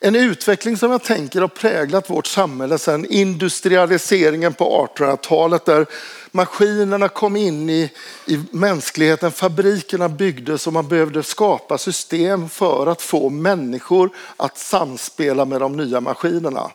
En 0.00 0.16
utveckling 0.16 0.76
som 0.76 0.90
jag 0.90 1.02
tänker 1.02 1.40
har 1.40 1.48
präglat 1.48 2.10
vårt 2.10 2.26
samhälle 2.26 2.78
sedan 2.78 3.04
industrialiseringen 3.04 4.54
på 4.54 4.88
1800-talet 4.96 5.64
där 5.64 5.86
maskinerna 6.30 7.08
kom 7.08 7.36
in 7.36 7.70
i, 7.70 7.92
i 8.26 8.40
mänskligheten, 8.50 9.32
fabrikerna 9.32 10.08
byggdes 10.08 10.66
och 10.66 10.72
man 10.72 10.88
behövde 10.88 11.22
skapa 11.22 11.78
system 11.78 12.48
för 12.48 12.86
att 12.86 13.02
få 13.02 13.30
människor 13.30 14.10
att 14.36 14.58
samspela 14.58 15.44
med 15.44 15.60
de 15.60 15.76
nya 15.76 16.00
maskinerna. 16.00 16.70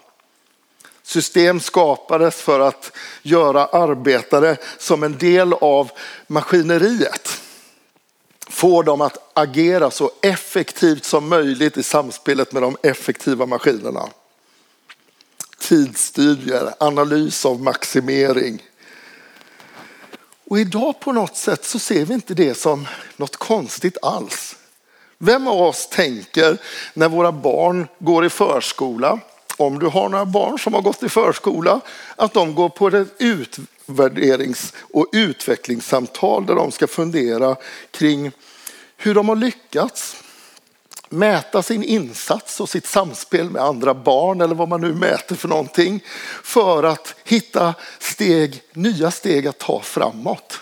System 1.03 1.59
skapades 1.59 2.35
för 2.35 2.59
att 2.59 2.91
göra 3.21 3.65
arbetare 3.65 4.57
som 4.77 5.03
en 5.03 5.17
del 5.17 5.53
av 5.53 5.91
maskineriet. 6.27 7.42
Få 8.49 8.83
dem 8.83 9.01
att 9.01 9.31
agera 9.33 9.91
så 9.91 10.11
effektivt 10.21 11.05
som 11.05 11.29
möjligt 11.29 11.77
i 11.77 11.83
samspelet 11.83 12.51
med 12.51 12.61
de 12.61 12.77
effektiva 12.83 13.45
maskinerna. 13.45 14.09
Tidsstudier, 15.59 16.73
analys 16.79 17.45
av 17.45 17.61
maximering. 17.61 18.63
Och 20.45 20.59
idag 20.59 20.99
på 20.99 21.11
något 21.11 21.37
sätt 21.37 21.65
så 21.65 21.79
ser 21.79 22.05
vi 22.05 22.13
inte 22.13 22.33
det 22.33 22.55
som 22.55 22.87
något 23.17 23.35
konstigt 23.35 23.97
alls. 24.01 24.55
Vem 25.17 25.47
av 25.47 25.61
oss 25.61 25.87
tänker 25.89 26.57
när 26.93 27.09
våra 27.09 27.31
barn 27.31 27.87
går 27.99 28.25
i 28.25 28.29
förskola 28.29 29.19
om 29.57 29.79
du 29.79 29.85
har 29.85 30.09
några 30.09 30.25
barn 30.25 30.59
som 30.59 30.73
har 30.73 30.81
gått 30.81 31.03
i 31.03 31.09
förskola, 31.09 31.81
att 32.15 32.33
de 32.33 32.55
går 32.55 32.69
på 32.69 32.87
ett 32.87 33.07
utvärderings 33.17 34.73
och 34.93 35.07
utvecklingssamtal 35.11 36.45
där 36.45 36.55
de 36.55 36.71
ska 36.71 36.87
fundera 36.87 37.55
kring 37.91 38.31
hur 38.97 39.15
de 39.15 39.29
har 39.29 39.35
lyckats 39.35 40.23
mäta 41.09 41.63
sin 41.63 41.83
insats 41.83 42.59
och 42.59 42.69
sitt 42.69 42.87
samspel 42.87 43.49
med 43.49 43.61
andra 43.61 43.93
barn 43.93 44.41
eller 44.41 44.55
vad 44.55 44.69
man 44.69 44.81
nu 44.81 44.93
mäter 44.93 45.35
för 45.35 45.47
någonting 45.47 46.03
för 46.43 46.83
att 46.83 47.15
hitta 47.23 47.73
steg, 47.99 48.61
nya 48.73 49.11
steg 49.11 49.47
att 49.47 49.57
ta 49.57 49.81
framåt 49.81 50.59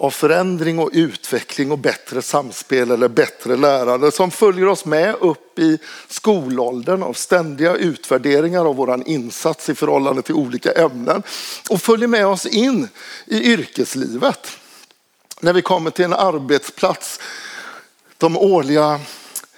av 0.00 0.10
förändring 0.10 0.78
och 0.78 0.90
utveckling 0.92 1.72
och 1.72 1.78
bättre 1.78 2.22
samspel 2.22 2.90
eller 2.90 3.08
bättre 3.08 3.56
lärande 3.56 4.12
som 4.12 4.30
följer 4.30 4.68
oss 4.68 4.84
med 4.84 5.14
upp 5.20 5.58
i 5.58 5.78
skolåldern 6.08 7.02
av 7.02 7.12
ständiga 7.12 7.74
utvärderingar 7.74 8.64
av 8.64 8.76
våran 8.76 9.06
insats 9.06 9.68
i 9.68 9.74
förhållande 9.74 10.22
till 10.22 10.34
olika 10.34 10.72
ämnen 10.72 11.22
och 11.70 11.82
följer 11.82 12.08
med 12.08 12.26
oss 12.26 12.46
in 12.46 12.88
i 13.26 13.52
yrkeslivet. 13.52 14.48
När 15.40 15.52
vi 15.52 15.62
kommer 15.62 15.90
till 15.90 16.04
en 16.04 16.12
arbetsplats, 16.12 17.20
de 18.18 18.36
årliga 18.36 19.00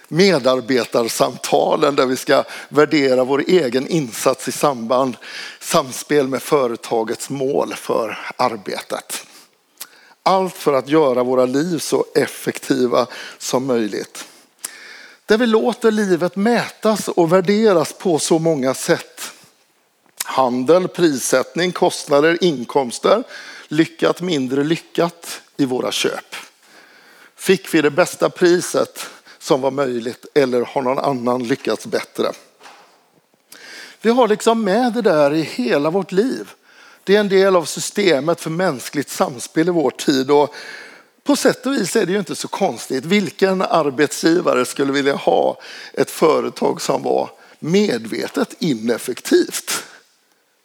medarbetarsamtalen 0.07 1.95
där 1.95 2.05
vi 2.05 2.15
ska 2.15 2.43
värdera 2.69 3.23
vår 3.23 3.43
egen 3.47 3.87
insats 3.87 4.47
i 4.47 4.51
samband, 4.51 5.17
samspel 5.59 6.27
med 6.27 6.41
företagets 6.41 7.29
mål 7.29 7.73
för 7.73 8.19
arbetet. 8.37 9.25
Allt 10.23 10.53
för 10.53 10.73
att 10.73 10.89
göra 10.89 11.23
våra 11.23 11.45
liv 11.45 11.79
så 11.79 12.05
effektiva 12.15 13.07
som 13.37 13.65
möjligt. 13.65 14.25
Där 15.25 15.37
vi 15.37 15.45
låter 15.45 15.91
livet 15.91 16.35
mätas 16.35 17.07
och 17.07 17.33
värderas 17.33 17.93
på 17.93 18.19
så 18.19 18.39
många 18.39 18.73
sätt. 18.73 19.31
Handel, 20.25 20.87
prissättning, 20.87 21.71
kostnader, 21.71 22.43
inkomster, 22.43 23.23
lyckat, 23.67 24.21
mindre 24.21 24.63
lyckat 24.63 25.41
i 25.57 25.65
våra 25.65 25.91
köp. 25.91 26.35
Fick 27.35 27.73
vi 27.73 27.81
det 27.81 27.91
bästa 27.91 28.29
priset 28.29 29.09
som 29.39 29.61
var 29.61 29.71
möjligt 29.71 30.25
eller 30.33 30.61
har 30.61 30.81
någon 30.81 30.99
annan 30.99 31.43
lyckats 31.43 31.85
bättre? 31.85 32.31
Vi 34.01 34.09
har 34.09 34.27
liksom 34.27 34.63
med 34.63 34.93
det 34.93 35.01
där 35.01 35.33
i 35.33 35.41
hela 35.41 35.89
vårt 35.89 36.11
liv. 36.11 36.49
Det 37.03 37.15
är 37.15 37.19
en 37.19 37.29
del 37.29 37.55
av 37.55 37.65
systemet 37.65 38.41
för 38.41 38.49
mänskligt 38.49 39.09
samspel 39.09 39.67
i 39.67 39.71
vår 39.71 39.91
tid. 39.91 40.31
Och 40.31 40.53
på 41.23 41.35
sätt 41.35 41.65
och 41.65 41.73
vis 41.73 41.95
är 41.95 42.05
det 42.05 42.11
ju 42.11 42.19
inte 42.19 42.35
så 42.35 42.47
konstigt. 42.47 43.05
Vilken 43.05 43.61
arbetsgivare 43.61 44.65
skulle 44.65 44.93
vilja 44.93 45.15
ha 45.15 45.61
ett 45.93 46.11
företag 46.11 46.81
som 46.81 47.03
var 47.03 47.29
medvetet 47.59 48.55
ineffektivt? 48.59 49.83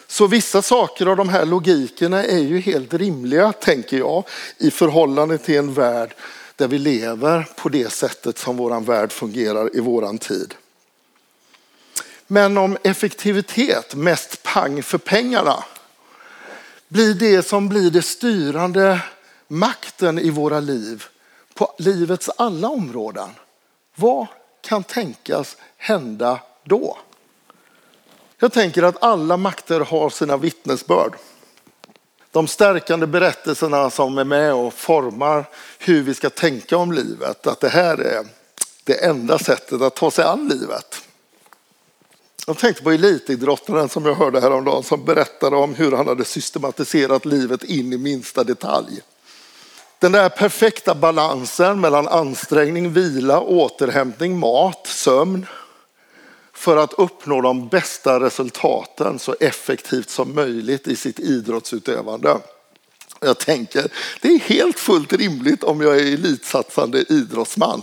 Så 0.07 0.27
vissa 0.27 0.63
saker 0.63 1.07
av 1.07 1.17
de 1.17 1.29
här 1.29 1.45
logikerna 1.45 2.25
är 2.25 2.39
ju 2.39 2.61
helt 2.61 2.95
rimliga, 2.95 3.53
tänker 3.53 3.99
jag, 3.99 4.25
i 4.59 4.71
förhållande 4.71 5.39
till 5.39 5.57
en 5.57 5.75
värld 5.75 6.15
där 6.57 6.69
vi 6.69 6.79
lever 6.79 7.49
på 7.57 7.69
det 7.69 7.93
sättet 7.93 8.39
som 8.39 8.57
våran 8.57 8.85
värld 8.85 9.13
fungerar 9.13 9.77
i 9.77 9.81
våran 9.81 10.19
tid. 10.19 10.55
Men 12.27 12.59
om 12.59 12.77
effektivitet, 12.85 13.95
mest 13.95 14.43
pang 14.43 14.83
för 14.83 14.99
pengarna, 14.99 15.65
blir 16.89 17.15
det 17.15 17.43
som 17.43 17.69
blir 17.69 17.91
det 17.91 18.03
styrande 18.03 19.01
makten 19.49 20.19
i 20.19 20.31
våra 20.31 20.61
liv 20.61 21.05
på 21.55 21.75
livets 21.79 22.31
alla 22.37 22.69
områden. 22.69 23.29
Vad 23.95 24.27
kan 24.61 24.85
tänkas 24.85 25.57
hända 25.77 26.41
då? 26.65 26.99
Jag 28.39 28.53
tänker 28.53 28.83
att 28.83 29.03
alla 29.03 29.37
makter 29.37 29.81
har 29.81 30.11
sina 30.11 30.37
vittnesbörd. 30.37 31.13
De 32.31 32.47
stärkande 32.47 33.07
berättelserna 33.07 33.91
som 33.91 34.19
är 34.19 34.25
med 34.25 34.55
och 34.55 34.75
formar 34.75 35.45
hur 35.79 36.03
vi 36.03 36.15
ska 36.15 36.31
tänka 36.31 36.77
om 36.77 36.93
livet. 36.93 37.47
Att 37.47 37.61
det 37.61 37.69
här 37.69 37.99
är 37.99 38.27
det 38.85 39.05
enda 39.05 39.39
sättet 39.39 39.83
att 39.83 39.97
ta 39.97 40.11
sig 40.11 40.25
an 40.25 40.49
livet. 40.49 41.08
Jag 42.49 42.59
tänkte 42.59 42.83
på 42.83 42.91
elitidrottaren 42.91 43.89
som 43.89 44.07
jag 44.07 44.15
hörde 44.15 44.41
häromdagen 44.41 44.83
som 44.83 45.05
berättade 45.05 45.57
om 45.57 45.75
hur 45.75 45.93
han 45.93 46.09
hade 46.09 46.25
systematiserat 46.25 47.25
livet 47.25 47.65
in 47.65 47.93
i 47.93 47.99
minsta 47.99 48.45
detalj. 48.45 49.01
Den 49.99 50.13
där 50.13 50.29
perfekta 50.29 50.95
balansen 50.95 51.81
mellan 51.81 52.09
ansträngning, 52.09 52.93
vila, 52.93 53.41
återhämtning, 53.41 54.39
mat, 54.39 54.87
sömn 54.87 55.47
för 56.53 56.77
att 56.77 56.93
uppnå 56.93 57.41
de 57.41 57.69
bästa 57.69 58.21
resultaten 58.21 59.19
så 59.19 59.37
effektivt 59.41 60.11
som 60.11 60.35
möjligt 60.35 60.89
i 60.89 60.97
sitt 60.97 61.21
idrottsutövande. 61.21 62.39
Jag 63.21 63.39
tänker, 63.39 63.93
det 64.21 64.29
är 64.29 64.39
helt 64.39 64.79
fullt 64.79 65.13
rimligt 65.13 65.65
om 65.65 65.81
jag 65.81 65.97
är 65.97 66.13
elitsatsande 66.13 67.05
idrottsman. 67.09 67.83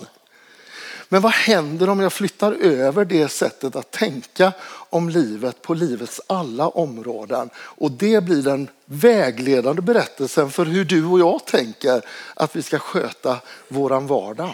Men 1.09 1.21
vad 1.21 1.31
händer 1.31 1.89
om 1.89 1.99
jag 1.99 2.13
flyttar 2.13 2.51
över 2.51 3.05
det 3.05 3.29
sättet 3.29 3.75
att 3.75 3.91
tänka 3.91 4.53
om 4.89 5.09
livet 5.09 5.61
på 5.61 5.73
livets 5.73 6.21
alla 6.27 6.67
områden? 6.67 7.49
Och 7.55 7.91
det 7.91 8.23
blir 8.23 8.41
den 8.41 8.67
vägledande 8.85 9.81
berättelsen 9.81 10.51
för 10.51 10.65
hur 10.65 10.85
du 10.85 11.05
och 11.05 11.19
jag 11.19 11.45
tänker 11.45 12.01
att 12.33 12.55
vi 12.55 12.61
ska 12.61 12.79
sköta 12.79 13.37
våran 13.67 14.07
vardag. 14.07 14.53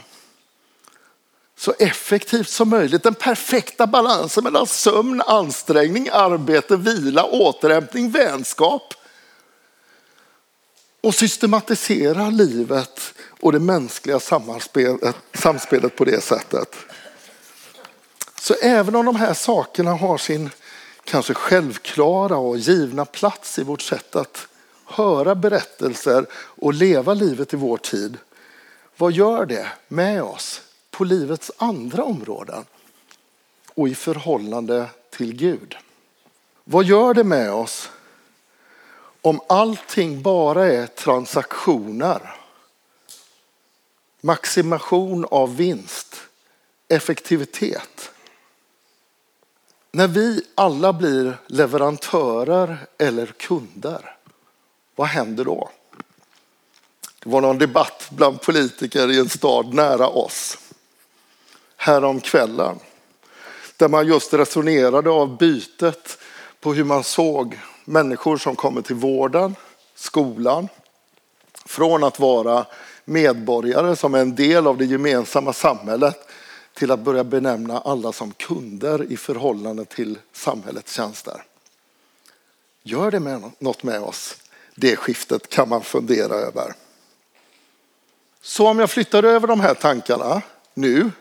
Så 1.58 1.74
effektivt 1.80 2.50
som 2.50 2.70
möjligt, 2.70 3.04
den 3.04 3.16
perfekta 3.16 3.88
balansen 3.88 4.44
mellan 4.44 4.68
sömn, 4.68 5.22
ansträngning, 5.22 6.10
arbete, 6.12 6.76
vila, 6.76 7.24
återhämtning, 7.24 8.12
vänskap 8.12 8.94
och 11.02 11.16
systematisera 11.16 12.30
livet 12.30 13.14
och 13.40 13.52
det 13.52 13.60
mänskliga 13.60 14.20
samspelet, 14.20 15.16
samspelet 15.34 15.96
på 15.96 16.06
det 16.06 16.24
sättet. 16.24 16.76
Så 18.40 18.54
även 18.54 18.96
om 18.96 19.06
de 19.06 19.16
här 19.16 19.34
sakerna 19.34 19.94
har 19.94 20.18
sin 20.18 20.50
kanske 21.04 21.34
självklara 21.34 22.38
och 22.38 22.58
givna 22.58 23.06
plats 23.06 23.60
i 23.60 23.64
vårt 23.64 23.82
sätt 23.82 24.16
att 24.16 24.48
höra 24.86 25.36
berättelser 25.36 26.26
och 26.34 26.74
leva 26.74 27.14
livet 27.14 27.54
i 27.54 27.58
vår 27.58 27.78
tid. 27.78 28.18
Vad 28.98 29.12
gör 29.12 29.46
det 29.46 29.68
med 29.88 30.24
oss 30.24 30.62
på 30.92 31.04
livets 31.04 31.52
andra 31.58 32.04
områden 32.04 32.66
och 33.76 33.88
i 33.88 33.96
förhållande 33.96 34.86
till 35.10 35.34
Gud? 35.36 35.78
Vad 36.64 36.86
gör 36.86 37.14
det 37.14 37.24
med 37.24 37.52
oss 37.52 37.90
om 39.22 39.42
allting 39.50 40.22
bara 40.22 40.66
är 40.66 40.88
transaktioner, 40.88 42.36
maximation 44.22 45.26
av 45.32 45.56
vinst, 45.56 46.16
effektivitet. 46.88 48.12
När 49.92 50.08
vi 50.08 50.44
alla 50.56 50.94
blir 50.94 51.38
leverantörer 51.48 52.78
eller 52.98 53.26
kunder, 53.26 54.16
vad 54.96 55.08
händer 55.08 55.46
då? 55.46 55.70
Det 57.24 57.30
var 57.30 57.42
någon 57.42 57.58
debatt 57.58 58.08
bland 58.10 58.42
politiker 58.42 59.12
i 59.12 59.20
en 59.20 59.30
stad 59.30 59.74
nära 59.74 60.08
oss 60.08 60.58
häromkvällen, 61.76 62.80
där 63.78 63.88
man 63.88 64.08
just 64.08 64.34
resonerade 64.34 65.10
av 65.10 65.38
bytet 65.38 66.18
på 66.60 66.74
hur 66.74 66.84
man 66.84 67.04
såg 67.04 67.60
människor 67.92 68.38
som 68.38 68.56
kommer 68.56 68.82
till 68.82 68.96
vården, 68.96 69.56
skolan, 69.96 70.68
från 71.66 72.04
att 72.04 72.20
vara 72.20 72.66
medborgare 73.06 73.96
som 73.96 74.16
är 74.16 74.20
en 74.20 74.36
del 74.36 74.68
av 74.68 74.78
det 74.78 74.86
gemensamma 74.86 75.54
samhället 75.54 76.30
till 76.74 76.92
att 76.92 77.00
börja 77.00 77.24
benämna 77.24 77.80
alla 77.80 78.12
som 78.12 78.32
kunder 78.32 79.12
i 79.12 79.18
förhållande 79.18 79.86
till 79.86 80.18
samhällets 80.34 80.94
tjänster. 80.94 81.44
Gör 82.84 83.12
det 83.12 83.20
med 83.20 83.52
något 83.60 83.84
med 83.84 84.02
oss? 84.02 84.38
Det 84.76 84.96
skiftet 84.96 85.50
kan 85.50 85.70
man 85.70 85.84
fundera 85.84 86.34
över. 86.34 86.74
Så 88.42 88.68
om 88.68 88.80
jag 88.80 88.90
flyttar 88.90 89.24
över 89.24 89.48
de 89.48 89.60
här 89.60 89.74
tankarna 89.74 90.42
nu 90.74 91.12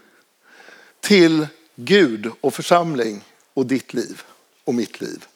till 1.00 1.46
Gud 1.74 2.30
och 2.40 2.54
församling 2.54 3.24
och 3.54 3.66
ditt 3.66 3.94
liv 3.94 4.22
och 4.64 4.74
mitt 4.74 5.00
liv. 5.00 5.26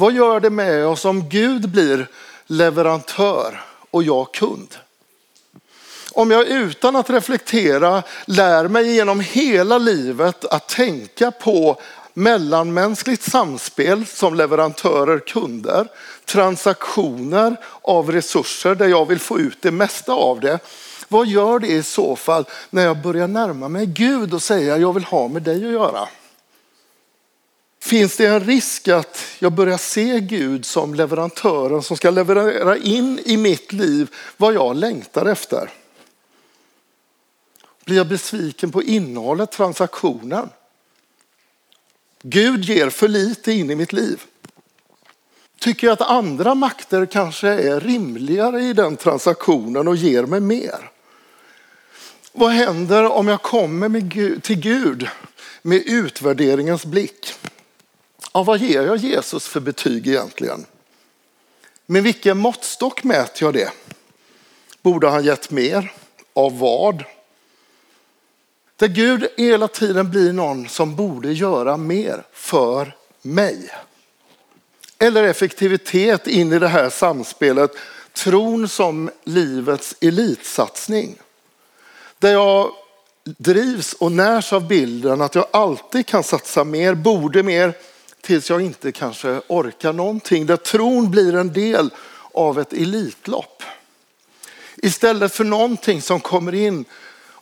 Vad 0.00 0.12
gör 0.12 0.40
det 0.40 0.50
med 0.50 0.86
oss 0.86 1.04
om 1.04 1.28
Gud 1.28 1.70
blir 1.70 2.06
leverantör 2.46 3.60
och 3.90 4.02
jag 4.02 4.34
kund? 4.34 4.76
Om 6.12 6.30
jag 6.30 6.46
utan 6.46 6.96
att 6.96 7.10
reflektera 7.10 8.02
lär 8.26 8.68
mig 8.68 8.94
genom 8.94 9.20
hela 9.20 9.78
livet 9.78 10.44
att 10.44 10.68
tänka 10.68 11.30
på 11.30 11.80
mellanmänskligt 12.14 13.22
samspel 13.22 14.06
som 14.06 14.34
leverantörer, 14.34 15.18
kunder, 15.18 15.88
transaktioner 16.24 17.56
av 17.82 18.12
resurser 18.12 18.74
där 18.74 18.88
jag 18.88 19.08
vill 19.08 19.20
få 19.20 19.38
ut 19.38 19.62
det 19.62 19.70
mesta 19.70 20.12
av 20.12 20.40
det. 20.40 20.58
Vad 21.08 21.26
gör 21.26 21.58
det 21.58 21.68
i 21.68 21.82
så 21.82 22.16
fall 22.16 22.44
när 22.70 22.84
jag 22.84 23.02
börjar 23.02 23.28
närma 23.28 23.68
mig 23.68 23.86
Gud 23.86 24.34
och 24.34 24.42
säga 24.42 24.76
jag 24.76 24.92
vill 24.92 25.04
ha 25.04 25.28
med 25.28 25.42
dig 25.42 25.66
att 25.66 25.72
göra? 25.72 26.08
Finns 27.88 28.16
det 28.16 28.26
en 28.26 28.40
risk 28.40 28.88
att 28.88 29.24
jag 29.38 29.52
börjar 29.52 29.78
se 29.78 30.20
Gud 30.20 30.64
som 30.64 30.94
leverantören 30.94 31.82
som 31.82 31.96
ska 31.96 32.10
leverera 32.10 32.76
in 32.76 33.20
i 33.24 33.36
mitt 33.36 33.72
liv 33.72 34.14
vad 34.36 34.54
jag 34.54 34.76
längtar 34.76 35.26
efter? 35.26 35.70
Blir 37.84 37.96
jag 37.96 38.08
besviken 38.08 38.70
på 38.70 38.82
innehållet, 38.82 39.52
transaktionen? 39.52 40.48
Gud 42.22 42.64
ger 42.64 42.90
för 42.90 43.08
lite 43.08 43.52
in 43.52 43.70
i 43.70 43.74
mitt 43.74 43.92
liv. 43.92 44.22
Tycker 45.58 45.86
jag 45.86 45.92
att 45.92 46.10
andra 46.10 46.54
makter 46.54 47.06
kanske 47.06 47.48
är 47.48 47.80
rimligare 47.80 48.62
i 48.62 48.72
den 48.72 48.96
transaktionen 48.96 49.88
och 49.88 49.96
ger 49.96 50.22
mig 50.22 50.40
mer? 50.40 50.90
Vad 52.32 52.50
händer 52.50 53.04
om 53.04 53.28
jag 53.28 53.42
kommer 53.42 54.40
till 54.40 54.60
Gud 54.60 55.08
med 55.62 55.82
utvärderingens 55.86 56.84
blick? 56.86 57.34
Ja, 58.38 58.42
vad 58.42 58.58
ger 58.58 58.82
jag 58.82 58.96
Jesus 58.96 59.48
för 59.48 59.60
betyg 59.60 60.06
egentligen? 60.06 60.66
Med 61.86 62.02
vilken 62.02 62.38
måttstock 62.38 63.04
mäter 63.04 63.42
jag 63.42 63.54
det? 63.54 63.70
Borde 64.82 65.08
han 65.08 65.24
gett 65.24 65.50
mer? 65.50 65.92
Av 66.34 66.58
vad? 66.58 67.04
Där 68.76 68.88
Gud 68.88 69.28
hela 69.36 69.68
tiden 69.68 70.10
blir 70.10 70.32
någon 70.32 70.68
som 70.68 70.96
borde 70.96 71.32
göra 71.32 71.76
mer 71.76 72.22
för 72.32 72.96
mig. 73.22 73.70
Eller 74.98 75.24
effektivitet 75.24 76.26
in 76.26 76.52
i 76.52 76.58
det 76.58 76.68
här 76.68 76.90
samspelet. 76.90 77.70
Tron 78.12 78.68
som 78.68 79.10
livets 79.24 79.94
elitsatsning. 80.00 81.18
Där 82.18 82.32
jag 82.32 82.70
drivs 83.24 83.92
och 83.92 84.12
närs 84.12 84.52
av 84.52 84.68
bilden 84.68 85.20
att 85.20 85.34
jag 85.34 85.46
alltid 85.50 86.06
kan 86.06 86.22
satsa 86.22 86.64
mer, 86.64 86.94
borde 86.94 87.42
mer, 87.42 87.74
tills 88.20 88.50
jag 88.50 88.60
inte 88.60 88.92
kanske 88.92 89.40
orkar 89.48 89.92
någonting. 89.92 90.46
Där 90.46 90.56
tron 90.56 91.10
blir 91.10 91.34
en 91.34 91.52
del 91.52 91.90
av 92.34 92.58
ett 92.58 92.72
elitlopp. 92.72 93.62
Istället 94.76 95.34
för 95.34 95.44
någonting 95.44 96.02
som 96.02 96.20
kommer 96.20 96.54
in 96.54 96.84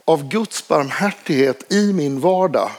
av 0.05 0.29
Guds 0.29 0.69
barmhärtighet 0.69 1.73
i 1.73 1.93
min 1.93 2.21
vardag. 2.21 2.71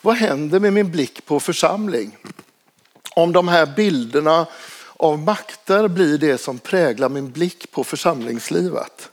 Vad 0.00 0.16
händer 0.16 0.60
med 0.60 0.72
min 0.72 0.90
blick 0.90 1.26
på 1.26 1.40
församling? 1.40 2.16
Om 3.14 3.32
de 3.32 3.48
här 3.48 3.66
bilderna 3.66 4.46
av 4.96 5.18
makter 5.18 5.88
blir 5.88 6.18
det 6.18 6.38
som 6.38 6.58
präglar 6.58 7.08
min 7.08 7.30
blick 7.30 7.70
på 7.70 7.84
församlingslivet. 7.84 9.10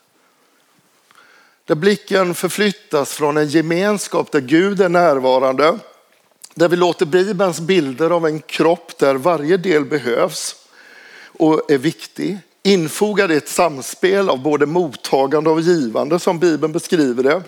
Där 1.65 1.76
blicken 1.76 2.36
förflyttas 2.36 3.13
från 3.13 3.38
en 3.38 3.48
gemenskap 3.48 4.32
där 4.32 4.41
Gud 4.41 4.82
är 4.82 4.89
närvarande, 4.89 5.80
där 6.58 6.70
vi 6.70 6.76
låter 6.76 7.06
Bibelns 7.06 7.60
bilder 7.60 8.10
av 8.10 8.26
en 8.26 8.39
kropp 8.39 8.98
där 8.98 9.15
varje 9.15 9.58
del 9.58 9.86
behövs 9.86 10.56
och 11.28 11.72
är 11.72 11.78
viktig, 11.78 12.38
infogad 12.63 13.32
i 13.32 13.36
ett 13.36 13.50
samspel 13.50 14.30
av 14.30 14.41
både 14.41 14.65
mottagande 14.65 15.50
och 15.50 15.62
givande 15.62 16.20
som 16.20 16.39
Bibeln 16.39 16.74
beskriver 16.74 17.24
det. 17.24 17.43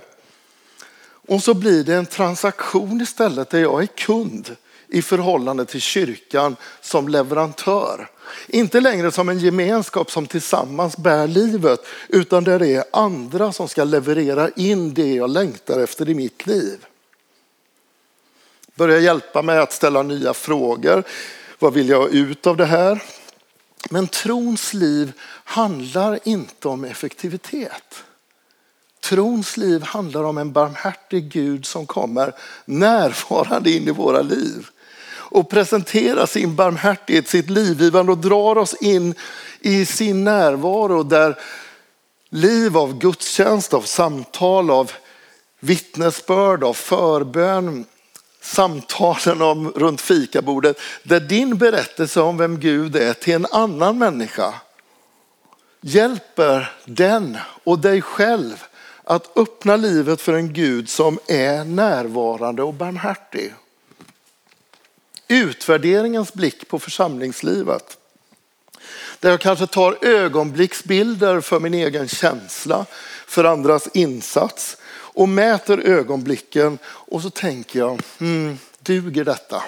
Och 1.28 1.43
så 1.43 1.54
blir 1.54 1.84
det 1.84 1.95
en 1.95 2.06
transaktion 2.06 3.02
istället 3.02 3.50
där 3.50 3.60
jag 3.60 3.84
är 3.84 3.88
kund 3.88 4.56
i 4.88 5.02
förhållande 5.02 5.65
till 5.65 5.82
kyrkan 5.82 6.56
som 6.82 7.08
leverantör. 7.08 8.10
Inte 8.48 8.80
längre 8.80 9.12
som 9.12 9.30
en 9.30 9.39
gemenskap 9.39 10.12
som 10.12 10.28
tillsammans 10.28 10.98
bär 10.98 11.28
livet, 11.28 11.80
utan 12.08 12.43
där 12.43 12.60
det 12.60 12.76
är 12.76 12.84
andra 12.93 13.52
som 13.52 13.67
ska 13.67 13.84
leverera 13.84 14.50
in 14.50 14.93
det 14.93 15.13
jag 15.13 15.30
längtar 15.30 15.80
efter 15.80 16.10
i 16.10 16.13
mitt 16.13 16.48
liv. 16.48 16.86
Börja 18.80 19.00
hjälpa 19.00 19.42
mig 19.42 19.58
att 19.58 19.74
ställa 19.74 20.04
nya 20.04 20.34
frågor. 20.34 21.04
Vad 21.60 21.74
vill 21.74 21.89
jag 21.89 22.00
ha 22.00 22.08
ut 22.08 22.48
av 22.48 22.58
det 22.58 22.65
här? 22.65 23.04
Men 23.89 24.08
trons 24.08 24.74
liv 24.74 25.12
handlar 25.44 26.20
inte 26.24 26.68
om 26.68 26.84
effektivitet. 26.84 28.04
Trons 29.00 29.58
liv 29.58 29.82
handlar 29.84 30.24
om 30.24 30.38
en 30.38 30.52
barmhärtig 30.52 31.30
Gud 31.32 31.65
som 31.65 31.86
kommer 31.86 32.34
närvarande 32.65 33.72
in 33.72 33.88
i 33.88 33.92
våra 33.92 34.22
liv 34.22 34.68
och 35.12 35.50
presenterar 35.50 36.26
sin 36.26 36.56
barmhärtighet, 36.56 37.28
sitt 37.28 37.50
livgivande 37.50 38.12
och 38.12 38.18
drar 38.18 38.58
oss 38.58 38.74
in 38.74 39.15
i 39.60 39.86
sin 39.86 40.24
närvaro 40.24 41.04
där 41.04 41.39
liv 42.30 42.78
av 42.78 43.00
gudstjänst, 43.00 43.74
av 43.74 43.82
samtal, 43.82 44.72
av 44.72 44.92
vittnesbörd, 45.60 46.63
av 46.63 46.74
förbön, 46.74 47.86
samtalen 48.50 49.42
om 49.42 49.72
runt 49.72 50.02
fikabordet, 50.02 50.80
där 51.04 51.20
din 51.20 51.58
berättelse 51.58 52.22
om 52.22 52.38
vem 52.38 52.60
Gud 52.60 52.96
är 52.96 53.14
till 53.14 53.34
en 53.34 53.46
annan 53.52 53.98
människa 53.98 54.54
hjälper 55.82 56.72
den 56.86 57.38
och 57.64 57.80
dig 57.80 58.02
själv 58.02 58.64
att 59.04 59.38
öppna 59.38 59.76
livet 59.76 60.22
för 60.22 60.34
en 60.34 60.54
Gud 60.54 60.90
som 60.90 61.20
är 61.28 61.64
närvarande 61.64 62.64
och 62.64 62.74
barmhärtig. 62.74 63.54
Utvärderingens 65.28 66.34
blick 66.34 66.68
på 66.68 66.80
församlingslivet. 66.80 67.98
Där 69.20 69.30
jag 69.30 69.42
kanske 69.42 69.68
tar 69.68 69.98
ögonblicksbilder 70.02 71.42
för 71.42 71.60
min 71.60 71.74
egen 71.74 72.08
känsla, 72.08 72.86
för 73.28 73.44
andras 73.44 73.88
insats 73.94 74.78
och 75.13 75.30
mäter 75.30 75.80
ögonblicken 75.80 76.78
och 76.86 77.22
så 77.22 77.30
tänker 77.30 77.80
jag, 77.80 78.02
hmm, 78.19 78.60
duger 78.80 79.26
detta? 79.26 79.63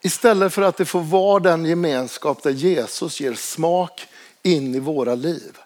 Istället 0.00 0.52
för 0.52 0.62
att 0.62 0.76
det 0.76 0.84
får 0.84 1.00
vara 1.00 1.40
den 1.40 1.64
gemenskap 1.64 2.42
där 2.42 2.50
Jesus 2.50 3.20
ger 3.20 3.34
smak 3.34 4.06
in 4.42 4.74
i 4.74 4.78
våra 4.78 5.14
liv. 5.14 5.58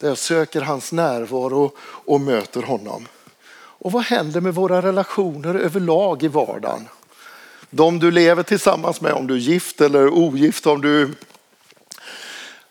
Där 0.00 0.08
jag 0.08 0.18
söker 0.18 0.60
hans 0.60 0.92
närvaro 0.92 1.72
och 1.80 2.20
möter 2.20 2.62
honom. 2.62 3.08
Och 3.78 3.92
vad 3.92 4.04
händer 4.04 4.40
med 4.40 4.54
våra 4.54 4.82
relationer 4.82 5.54
överlag 5.54 6.22
i 6.22 6.28
vardagen? 6.28 6.88
De 7.70 7.98
du 7.98 8.10
lever 8.10 8.42
tillsammans 8.42 9.00
med, 9.00 9.12
om 9.12 9.26
du 9.26 9.34
är 9.34 9.38
gift 9.38 9.80
eller 9.80 10.08
ogift, 10.08 10.66
om 10.66 10.80
du 10.80 11.14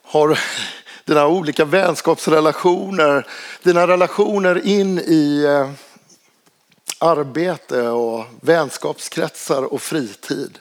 har 0.02 0.39
dina 1.06 1.28
olika 1.28 1.65
vänskapsrelationer, 1.65 3.28
dina 3.63 3.88
relationer 3.88 4.68
in 4.68 5.00
i 5.00 5.44
eh, 5.44 5.72
arbete 7.00 7.88
och 7.88 8.26
vänskapskretsar 8.41 9.74
och 9.74 9.82
fritid. 9.82 10.60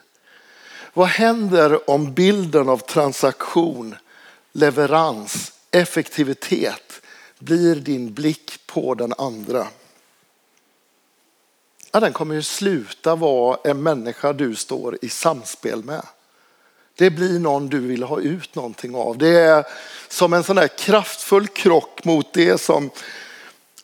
Vad 0.92 1.09
händer 1.09 1.90
om 1.90 2.12
bilden 2.12 2.68
av 2.68 2.78
transaktion, 2.78 3.96
leverans, 4.52 5.52
effektivitet 5.70 7.00
blir 7.38 7.76
din 7.76 8.12
blick 8.12 8.66
på 8.66 8.94
den 8.94 9.14
andra? 9.18 9.66
Ja, 11.92 12.00
den 12.00 12.12
kommer 12.12 12.35
ju 12.35 12.42
sluta 12.42 13.14
vara 13.14 13.59
en 13.64 13.83
människa 13.83 14.33
du 14.33 14.54
står 14.54 14.98
i 15.02 15.09
samspel 15.09 15.85
med. 15.85 16.02
Det 16.96 17.11
blir 17.11 17.38
någon 17.38 17.68
du 17.68 17.80
vill 17.80 18.02
ha 18.02 18.20
ut 18.20 18.54
någonting 18.54 18.94
av. 18.94 19.18
Det 19.18 19.28
är 19.28 19.64
som 20.09 20.33
en 20.33 20.44
sån 20.44 20.57
där 20.57 20.68
kraftfull 20.68 21.46
krock 21.46 22.04
mot 22.04 22.33
det 22.33 22.61
som 22.61 22.90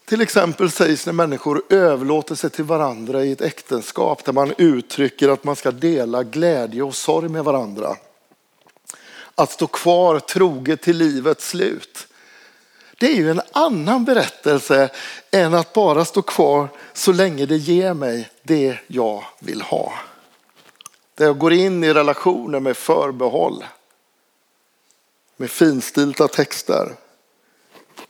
till 0.04 0.20
exempel 0.20 0.70
sägs 0.70 1.06
när 1.06 1.12
människor 1.12 1.62
överlåter 1.70 2.34
sig 2.34 2.50
till 2.50 2.64
varandra 2.64 3.24
i 3.24 3.32
ett 3.32 3.40
äktenskap 3.40 4.24
där 4.24 4.32
man 4.32 4.54
uttrycker 4.58 5.28
att 5.28 5.44
man 5.44 5.56
ska 5.56 5.70
dela 5.70 6.22
glädje 6.22 6.82
och 6.82 6.94
sorg 6.94 7.28
med 7.28 7.44
varandra. 7.44 7.96
Att 9.34 9.50
stå 9.50 9.66
kvar 9.66 10.18
troget 10.18 10.82
till 10.82 10.96
livets 10.96 11.48
slut. 11.48 12.06
Det 12.98 13.06
är 13.06 13.16
ju 13.16 13.30
en 13.30 13.40
annan 13.52 14.04
berättelse 14.04 14.90
än 15.30 15.54
att 15.54 15.72
bara 15.72 16.04
stå 16.04 16.22
kvar 16.22 16.68
så 16.92 17.12
länge 17.12 17.46
det 17.46 17.56
ger 17.56 17.94
mig 17.94 18.28
det 18.42 18.78
jag 18.86 19.24
vill 19.38 19.62
ha. 19.62 19.92
Där 21.20 21.26
jag 21.26 21.38
går 21.38 21.52
in 21.52 21.84
i 21.84 21.92
relationer 21.92 22.60
med 22.60 22.76
förbehåll. 22.76 23.64
Med 25.36 25.50
finstilta 25.50 26.28
texter. 26.28 26.92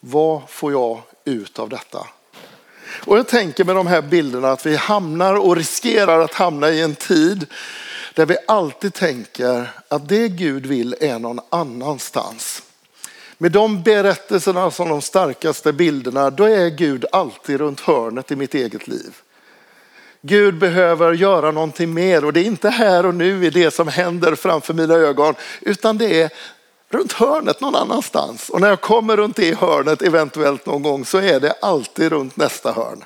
Vad 0.01 0.51
får 0.51 0.73
jag 0.73 1.03
ut 1.25 1.59
av 1.59 1.69
detta? 1.69 2.07
Och 3.05 3.19
jag 3.19 3.29
tänker 3.29 3.65
med 3.65 3.77
de 3.77 3.87
här 3.87 4.03
bilderna 4.03 4.51
att 4.51 4.67
vi 4.67 4.77
hamnar 4.77 5.35
och 5.35 5.57
riskerar 5.57 6.21
att 6.21 6.35
hamna 6.35 6.71
i 6.71 6.81
en 6.81 6.95
tid 6.95 7.47
där 8.15 8.27
vi 8.27 8.37
alltid 8.47 8.95
tänker 8.95 9.71
att 9.89 10.09
det 10.09 10.29
Gud 10.29 10.67
vill 10.67 10.97
är 11.01 11.19
någon 11.19 11.41
annanstans. 11.49 12.63
Med 13.39 13.53
de 13.53 13.83
berättelserna 13.83 14.71
som 14.71 14.89
de 14.89 15.03
starkaste 15.03 15.73
bilderna, 15.73 16.31
då 16.31 16.45
är 16.45 16.69
Gud 16.69 17.05
alltid 17.13 17.61
runt 17.61 17.81
hörnet 17.81 18.31
i 18.31 18.37
mitt 18.37 18.55
eget 18.55 18.89
liv. 18.89 19.17
Gud 20.23 20.59
behöver 20.59 21.13
göra 21.13 21.51
någonting 21.51 21.95
mer 21.95 22.25
och 22.25 22.33
det 22.33 22.41
är 22.41 22.45
inte 22.45 22.71
här 22.71 23.07
och 23.07 23.15
nu 23.15 23.47
i 23.47 23.51
det 23.51 23.71
som 23.71 23.89
händer 23.89 24.35
framför 24.35 24.75
mina 24.75 24.95
ögon, 24.95 25.35
utan 25.61 25.99
det 25.99 26.23
är 26.23 26.31
runt 26.91 27.13
hörnet 27.13 27.61
någon 27.61 27.75
annanstans. 27.75 28.49
Och 28.49 28.61
när 28.61 28.69
jag 28.69 28.81
kommer 28.81 29.17
runt 29.17 29.37
det 29.37 29.59
hörnet 29.59 30.03
eventuellt 30.03 30.67
någon 30.67 30.83
gång 30.83 31.05
så 31.05 31.19
är 31.19 31.41
det 31.41 31.53
alltid 31.63 32.13
runt 32.13 32.37
nästa 32.37 32.73
hörn. 32.73 33.05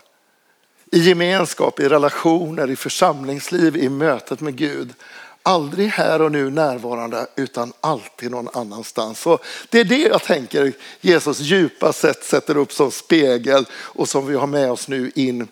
I 0.93 0.99
gemenskap, 0.99 1.81
i 1.81 1.89
relationer, 1.89 2.71
i 2.71 2.77
församlingsliv, 2.77 3.77
i 3.77 3.89
mötet 3.89 4.41
med 4.41 4.57
Gud. 4.57 4.95
Aldrig 5.43 5.89
här 5.89 6.23
och 6.23 6.33
nu 6.33 6.51
närvarande 6.51 7.27
utan 7.37 7.73
alltid 7.81 8.31
någon 8.31 8.49
annanstans. 8.53 9.21
Så 9.21 9.39
det 9.69 9.81
är 9.81 9.85
det 9.85 9.99
jag 9.99 10.23
tänker 10.23 10.73
Jesus 11.01 11.41
djupa 11.41 11.93
sätt 11.93 12.25
sätter 12.25 12.57
upp 12.57 12.73
som 12.73 12.91
spegel 12.91 13.67
och 13.73 14.09
som 14.09 14.27
vi 14.27 14.35
har 14.35 14.47
med 14.47 14.71
oss 14.71 14.89
nu 14.89 15.13
in 15.15 15.49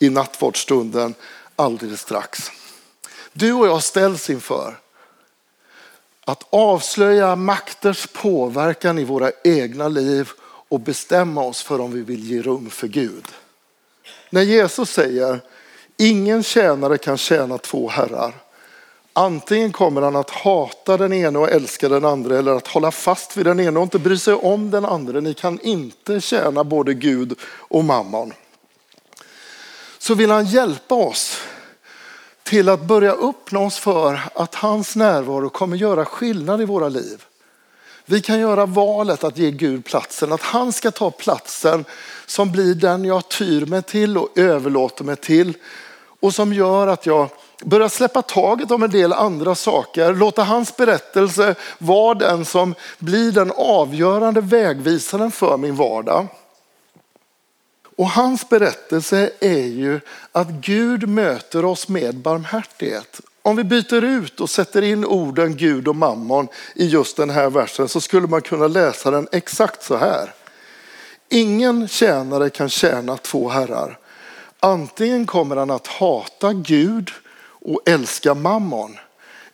i 0.00 0.10
nattvardsstunden 0.10 1.14
alldeles 1.56 2.00
strax. 2.00 2.50
Du 3.32 3.52
och 3.52 3.66
jag 3.66 3.82
ställs 3.82 4.30
inför 4.30 4.78
att 6.24 6.46
avslöja 6.50 7.36
makters 7.36 8.06
påverkan 8.06 8.98
i 8.98 9.04
våra 9.04 9.30
egna 9.44 9.88
liv 9.88 10.30
och 10.42 10.80
bestämma 10.80 11.42
oss 11.42 11.62
för 11.62 11.80
om 11.80 11.92
vi 11.92 12.00
vill 12.00 12.30
ge 12.30 12.42
rum 12.42 12.70
för 12.70 12.88
Gud. 12.88 13.24
När 14.30 14.42
Jesus 14.42 14.90
säger 14.90 15.40
ingen 15.96 16.42
tjänare 16.42 16.98
kan 16.98 17.18
tjäna 17.18 17.58
två 17.58 17.88
herrar. 17.88 18.34
Antingen 19.12 19.72
kommer 19.72 20.02
han 20.02 20.16
att 20.16 20.30
hata 20.30 20.96
den 20.96 21.12
ene 21.12 21.38
och 21.38 21.50
älska 21.50 21.88
den 21.88 22.04
andra 22.04 22.38
eller 22.38 22.52
att 22.52 22.66
hålla 22.66 22.90
fast 22.90 23.36
vid 23.36 23.46
den 23.46 23.60
ene 23.60 23.78
och 23.78 23.82
inte 23.82 23.98
bry 23.98 24.18
sig 24.18 24.34
om 24.34 24.70
den 24.70 24.84
andra. 24.84 25.20
Ni 25.20 25.34
kan 25.34 25.60
inte 25.60 26.20
tjäna 26.20 26.64
både 26.64 26.94
Gud 26.94 27.38
och 27.42 27.84
mammon. 27.84 28.32
Så 30.02 30.14
vill 30.14 30.30
han 30.30 30.46
hjälpa 30.46 30.94
oss 30.94 31.38
till 32.42 32.68
att 32.68 32.84
börja 32.84 33.12
öppna 33.12 33.58
oss 33.58 33.78
för 33.78 34.20
att 34.34 34.54
hans 34.54 34.96
närvaro 34.96 35.48
kommer 35.48 35.76
göra 35.76 36.04
skillnad 36.04 36.60
i 36.60 36.64
våra 36.64 36.88
liv. 36.88 37.24
Vi 38.04 38.20
kan 38.20 38.40
göra 38.40 38.66
valet 38.66 39.24
att 39.24 39.38
ge 39.38 39.50
Gud 39.50 39.84
platsen, 39.84 40.32
att 40.32 40.42
han 40.42 40.72
ska 40.72 40.90
ta 40.90 41.10
platsen 41.10 41.84
som 42.26 42.52
blir 42.52 42.74
den 42.74 43.04
jag 43.04 43.28
tyr 43.28 43.66
mig 43.66 43.82
till 43.82 44.18
och 44.18 44.38
överlåter 44.38 45.04
mig 45.04 45.16
till 45.16 45.54
och 46.20 46.34
som 46.34 46.52
gör 46.52 46.86
att 46.86 47.06
jag 47.06 47.28
börjar 47.64 47.88
släppa 47.88 48.22
taget 48.22 48.70
om 48.70 48.82
en 48.82 48.90
del 48.90 49.12
andra 49.12 49.54
saker, 49.54 50.14
låta 50.14 50.42
hans 50.42 50.76
berättelse 50.76 51.54
vara 51.78 52.14
den 52.14 52.44
som 52.44 52.74
blir 52.98 53.32
den 53.32 53.52
avgörande 53.56 54.40
vägvisaren 54.40 55.30
för 55.30 55.56
min 55.56 55.76
vardag. 55.76 56.26
Och 58.00 58.10
hans 58.10 58.48
berättelse 58.48 59.30
är 59.40 59.66
ju 59.66 60.00
att 60.32 60.48
Gud 60.48 61.08
möter 61.08 61.64
oss 61.64 61.88
med 61.88 62.16
barmhärtighet 62.16 63.20
Om 63.42 63.56
vi 63.56 63.64
byter 63.64 64.04
ut 64.04 64.40
och 64.40 64.50
sätter 64.50 64.82
in 64.82 65.04
orden 65.04 65.56
Gud 65.56 65.88
och 65.88 65.96
mammon 65.96 66.48
i 66.74 66.86
just 66.86 67.16
den 67.16 67.30
här 67.30 67.50
versen 67.50 67.88
så 67.88 68.00
skulle 68.00 68.26
man 68.26 68.42
kunna 68.42 68.66
läsa 68.66 69.10
den 69.10 69.28
exakt 69.32 69.84
så 69.84 69.96
här. 69.96 70.34
Ingen 71.28 71.88
tjänare 71.88 72.50
kan 72.50 72.68
tjäna 72.68 73.16
två 73.16 73.48
herrar. 73.48 73.98
Antingen 74.60 75.26
kommer 75.26 75.56
han 75.56 75.70
att 75.70 75.86
hata 75.86 76.52
Gud 76.52 77.10
och 77.42 77.80
älska 77.88 78.34
mammon 78.34 78.96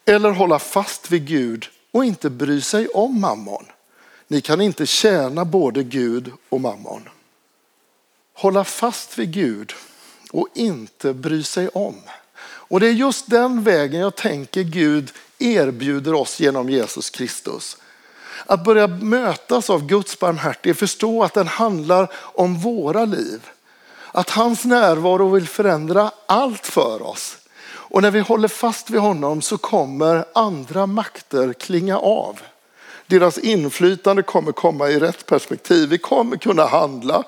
eller 0.05 0.31
hålla 0.31 0.59
fast 0.59 1.11
vid 1.11 1.27
Gud 1.27 1.67
och 1.93 2.05
inte 2.05 2.31
bry 2.31 2.61
sig 2.61 2.89
om 2.89 3.21
mammon. 3.21 3.65
Ni 4.29 4.41
kan 4.41 4.61
inte 4.61 4.87
tjäna 4.87 5.45
både 5.45 5.83
Gud 5.83 6.33
och 6.49 6.61
mammon. 6.61 7.09
Hålla 8.39 8.65
fast 8.65 9.19
vid 9.19 9.33
Gud 9.33 9.73
och 10.31 10.49
inte 10.55 11.13
bry 11.13 11.43
sig 11.43 11.69
om. 11.69 11.97
Och 12.39 12.81
det 12.81 12.87
är 12.87 12.93
just 12.93 13.31
den 13.31 13.63
vägen 13.63 14.01
jag 14.01 14.17
tänker 14.17 14.63
Gud 14.63 15.13
erbjuder 15.39 16.15
oss 16.15 16.41
genom 16.41 16.71
Jesus 16.71 17.11
Kristus. 17.11 17.77
Att 18.47 18.65
börja 18.65 18.87
mötas 18.87 19.71
av 19.71 19.87
Guds 19.87 20.19
barmhärtighet, 20.19 20.79
förstå 20.79 21.23
att 21.23 21.35
den 21.35 21.47
handlar 21.47 22.09
om 22.15 22.59
våra 22.59 23.05
liv. 23.05 23.41
Att 24.13 24.31
hans 24.31 24.65
närvaro 24.65 25.29
vill 25.29 25.49
förändra 25.49 26.11
allt 26.27 26.67
för 26.67 27.03
oss. 27.03 27.37
Och 27.67 28.03
när 28.03 28.11
vi 28.11 28.21
håller 28.21 28.49
fast 28.49 28.91
vid 28.91 29.01
honom 29.01 29.43
så 29.43 29.59
kommer 29.59 30.25
andra 30.35 30.87
makter 30.87 31.53
klinga 31.53 31.99
av. 31.99 32.41
Deras 33.07 33.39
inflytande 33.39 34.23
kommer 34.23 34.53
komma 34.53 34.89
i 34.89 34.99
rätt 34.99 35.27
perspektiv. 35.27 35.89
Vi 35.89 35.99
kommer 35.99 36.37
kunna 36.37 36.67
handla. 36.67 37.25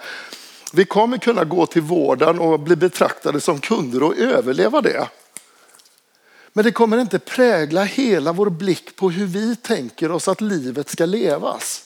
Vi 0.72 0.84
kommer 0.84 1.18
kunna 1.18 1.44
gå 1.44 1.66
till 1.66 1.82
vården 1.82 2.38
och 2.38 2.60
bli 2.60 2.76
betraktade 2.76 3.40
som 3.40 3.60
kunder 3.60 4.02
och 4.02 4.16
överleva 4.16 4.80
det. 4.80 5.08
Men 6.52 6.64
det 6.64 6.72
kommer 6.72 6.98
inte 6.98 7.18
prägla 7.18 7.84
hela 7.84 8.32
vår 8.32 8.50
blick 8.50 8.96
på 8.96 9.10
hur 9.10 9.26
vi 9.26 9.56
tänker 9.56 10.12
oss 10.12 10.28
att 10.28 10.40
livet 10.40 10.88
ska 10.88 11.06
levas. 11.06 11.84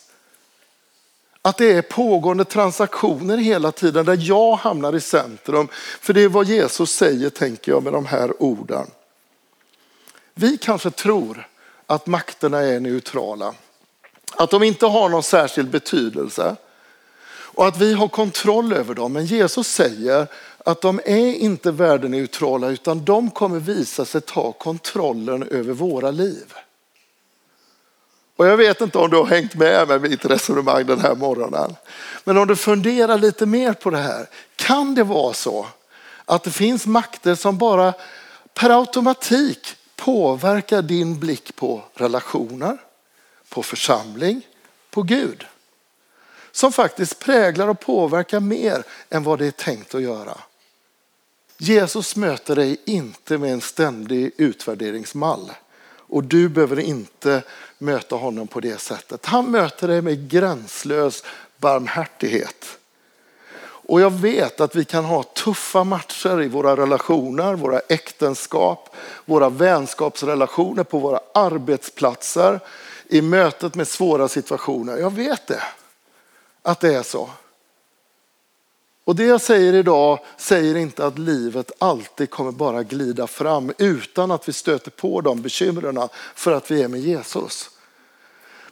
Att 1.42 1.56
det 1.58 1.72
är 1.72 1.82
pågående 1.82 2.44
transaktioner 2.44 3.36
hela 3.36 3.72
tiden 3.72 4.06
där 4.06 4.18
jag 4.20 4.56
hamnar 4.56 4.94
i 4.94 5.00
centrum. 5.00 5.68
För 6.00 6.12
det 6.12 6.20
är 6.20 6.28
vad 6.28 6.46
Jesus 6.46 6.90
säger 6.90 7.30
tänker 7.30 7.72
jag 7.72 7.82
med 7.82 7.92
de 7.92 8.06
här 8.06 8.42
orden. 8.42 8.86
Vi 10.34 10.56
kanske 10.56 10.90
tror 10.90 11.48
att 11.86 12.06
makterna 12.06 12.60
är 12.60 12.80
neutrala. 12.80 13.54
Att 14.34 14.50
de 14.50 14.62
inte 14.62 14.86
har 14.86 15.08
någon 15.08 15.22
särskild 15.22 15.70
betydelse. 15.70 16.56
Och 17.54 17.66
att 17.66 17.78
vi 17.78 17.94
har 17.94 18.08
kontroll 18.08 18.72
över 18.72 18.94
dem. 18.94 19.12
Men 19.12 19.26
Jesus 19.26 19.68
säger 19.68 20.26
att 20.58 20.80
de 20.80 21.00
är 21.04 21.34
inte 21.34 21.70
värdeneutrala 21.70 22.68
utan 22.68 23.04
de 23.04 23.30
kommer 23.30 23.58
visa 23.58 24.04
sig 24.04 24.20
ta 24.20 24.52
kontrollen 24.52 25.42
över 25.42 25.72
våra 25.72 26.10
liv. 26.10 26.54
Och 28.36 28.46
jag 28.46 28.56
vet 28.56 28.80
inte 28.80 28.98
om 28.98 29.10
du 29.10 29.16
har 29.16 29.26
hängt 29.26 29.54
med 29.54 29.88
med 29.88 30.02
mitt 30.02 30.24
resonemang 30.24 30.86
den 30.86 31.00
här 31.00 31.14
morgonen. 31.14 31.76
Men 32.24 32.38
om 32.38 32.46
du 32.46 32.56
funderar 32.56 33.18
lite 33.18 33.46
mer 33.46 33.72
på 33.72 33.90
det 33.90 33.98
här. 33.98 34.26
Kan 34.56 34.94
det 34.94 35.04
vara 35.04 35.32
så 35.32 35.66
att 36.24 36.42
det 36.42 36.50
finns 36.50 36.86
makter 36.86 37.34
som 37.34 37.58
bara 37.58 37.92
per 38.54 38.78
automatik 38.78 39.76
påverkar 39.96 40.82
din 40.82 41.18
blick 41.18 41.56
på 41.56 41.82
relationer, 41.94 42.78
på 43.48 43.62
församling, 43.62 44.46
på 44.90 45.02
Gud? 45.02 45.46
Som 46.52 46.72
faktiskt 46.72 47.18
präglar 47.18 47.68
och 47.68 47.80
påverkar 47.80 48.40
mer 48.40 48.84
än 49.10 49.22
vad 49.22 49.38
det 49.38 49.46
är 49.46 49.50
tänkt 49.50 49.94
att 49.94 50.02
göra. 50.02 50.38
Jesus 51.58 52.16
möter 52.16 52.56
dig 52.56 52.76
inte 52.84 53.38
med 53.38 53.52
en 53.52 53.60
ständig 53.60 54.32
utvärderingsmall. 54.36 55.52
Och 55.94 56.24
du 56.24 56.48
behöver 56.48 56.80
inte 56.80 57.42
möta 57.78 58.16
honom 58.16 58.46
på 58.46 58.60
det 58.60 58.80
sättet. 58.80 59.26
Han 59.26 59.50
möter 59.50 59.88
dig 59.88 60.02
med 60.02 60.30
gränslös 60.30 61.24
barmhärtighet. 61.58 62.78
Och 63.84 64.00
jag 64.00 64.10
vet 64.10 64.60
att 64.60 64.76
vi 64.76 64.84
kan 64.84 65.04
ha 65.04 65.22
tuffa 65.22 65.84
matcher 65.84 66.42
i 66.42 66.48
våra 66.48 66.76
relationer, 66.76 67.54
våra 67.54 67.78
äktenskap, 67.78 68.96
våra 69.24 69.48
vänskapsrelationer, 69.48 70.84
på 70.84 70.98
våra 70.98 71.20
arbetsplatser, 71.34 72.60
i 73.08 73.22
mötet 73.22 73.74
med 73.74 73.88
svåra 73.88 74.28
situationer. 74.28 74.96
Jag 74.96 75.12
vet 75.12 75.46
det, 75.46 75.62
att 76.62 76.80
det 76.80 76.94
är 76.94 77.02
så. 77.02 77.30
Och 79.04 79.16
det 79.16 79.24
jag 79.24 79.40
säger 79.40 79.72
idag 79.72 80.18
säger 80.36 80.76
inte 80.76 81.06
att 81.06 81.18
livet 81.18 81.72
alltid 81.78 82.30
kommer 82.30 82.52
bara 82.52 82.82
glida 82.82 83.26
fram 83.26 83.72
utan 83.78 84.30
att 84.30 84.48
vi 84.48 84.52
stöter 84.52 84.90
på 84.90 85.20
de 85.20 85.42
bekymren 85.42 86.08
för 86.34 86.52
att 86.52 86.70
vi 86.70 86.82
är 86.82 86.88
med 86.88 87.00
Jesus. 87.00 87.70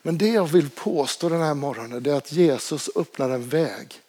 Men 0.03 0.19
det 0.19 0.29
jag 0.29 0.47
vill 0.47 0.71
påstå 0.71 1.29
den 1.29 1.41
här 1.41 1.55
morgonen 1.55 2.07
är 2.07 2.15
att 2.15 2.33
Jesus 2.33 2.91
öppnar 2.97 3.31
en 3.31 3.49
väg 3.49 4.01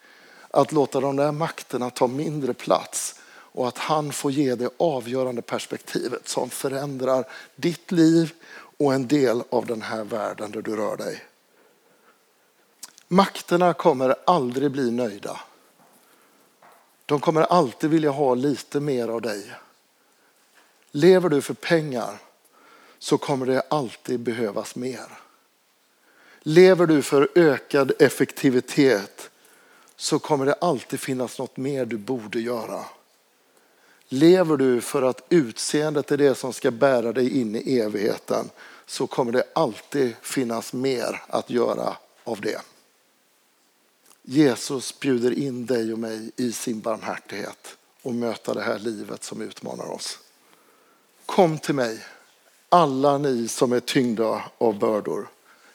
att 0.51 0.71
låta 0.71 0.99
de 0.99 1.15
där 1.15 1.31
makterna 1.31 1.89
ta 1.89 2.07
mindre 2.07 2.53
plats 2.53 3.15
och 3.53 3.67
att 3.67 3.77
han 3.77 4.11
får 4.11 4.31
ge 4.31 4.55
det 4.55 4.69
avgörande 4.77 5.41
perspektivet 5.41 6.27
som 6.27 6.49
förändrar 6.49 7.27
ditt 7.55 7.91
liv 7.91 8.33
och 8.77 8.93
en 8.93 9.07
del 9.07 9.43
av 9.49 9.65
den 9.65 9.81
här 9.81 10.03
världen 10.03 10.51
där 10.51 10.61
du 10.61 10.75
rör 10.75 10.97
dig. 10.97 11.23
Makterna 13.13 13.74
kommer 13.74 14.15
aldrig 14.26 14.71
bli 14.71 14.91
nöjda. 14.91 15.39
De 17.06 17.19
kommer 17.19 17.41
alltid 17.41 17.89
vilja 17.89 18.12
ha 18.12 18.36
lite 18.36 18.80
mer 18.80 19.08
av 19.08 19.21
dig. 19.21 19.52
Lever 20.91 21.30
du 21.30 21.41
för 21.41 21.54
pengar 21.54 22.17
så 23.00 23.17
kommer 23.17 23.45
det 23.45 23.62
alltid 23.69 24.19
behövas 24.19 24.76
mer. 24.76 25.19
Lever 26.39 26.88
du 26.88 27.02
för 27.02 27.30
ökad 27.36 27.91
effektivitet 28.00 29.30
så 29.95 30.19
kommer 30.19 30.45
det 30.45 30.54
alltid 30.54 31.00
finnas 31.00 31.39
något 31.39 31.58
mer 31.58 31.86
du 31.86 31.97
borde 31.97 32.39
göra. 32.39 32.86
Lever 34.08 34.58
du 34.58 34.82
för 34.82 35.02
att 35.02 35.26
utseendet 35.30 36.12
är 36.12 36.17
det 36.17 36.36
som 36.36 36.54
ska 36.54 36.71
bära 36.71 37.13
dig 37.13 37.39
in 37.41 37.56
i 37.56 37.80
evigheten 37.80 38.50
så 38.86 39.08
kommer 39.08 39.32
det 39.32 39.43
alltid 39.54 40.15
finnas 40.21 40.74
mer 40.74 41.24
att 41.28 41.50
göra 41.50 41.97
av 42.24 42.41
det. 42.41 42.62
Jesus 44.31 44.99
bjuder 44.99 45.39
in 45.39 45.65
dig 45.65 45.93
och 45.93 45.99
mig 45.99 46.31
i 46.35 46.51
sin 46.51 46.81
barmhärtighet 46.81 47.77
och 48.01 48.13
möta 48.13 48.53
det 48.53 48.61
här 48.61 48.79
livet 48.79 49.23
som 49.23 49.41
utmanar 49.41 49.91
oss. 49.91 50.19
Kom 51.25 51.57
till 51.57 51.75
mig, 51.75 52.05
alla 52.69 53.17
ni 53.17 53.47
som 53.47 53.71
är 53.71 53.79
tyngda 53.79 54.43
av 54.57 54.79
bördor. 54.79 55.29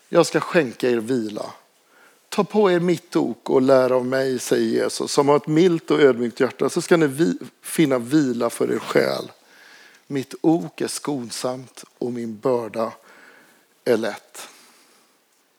Jag 0.08 0.26
ska 0.26 0.40
skänka 0.40 0.90
er 0.90 0.96
vila. 0.96 1.52
Ta 2.28 2.44
på 2.44 2.70
er 2.70 2.80
mitt 2.80 3.16
ok 3.16 3.50
och 3.50 3.62
lär 3.62 3.90
av 3.90 4.06
mig, 4.06 4.38
säger 4.38 4.82
Jesus. 4.82 5.12
Som 5.12 5.28
har 5.28 5.36
ett 5.36 5.46
milt 5.46 5.90
och 5.90 6.00
ödmjukt 6.00 6.40
hjärta 6.40 6.68
så 6.68 6.82
ska 6.82 6.96
ni 6.96 7.06
vi 7.06 7.38
finna 7.62 7.98
vila 7.98 8.50
för 8.50 8.72
er 8.72 8.78
själ. 8.78 9.32
Mitt 10.06 10.34
ok 10.40 10.80
är 10.80 10.88
skonsamt 10.88 11.84
och 11.98 12.12
min 12.12 12.38
börda 12.38 12.92
är 13.84 13.96
lätt. 13.96 14.48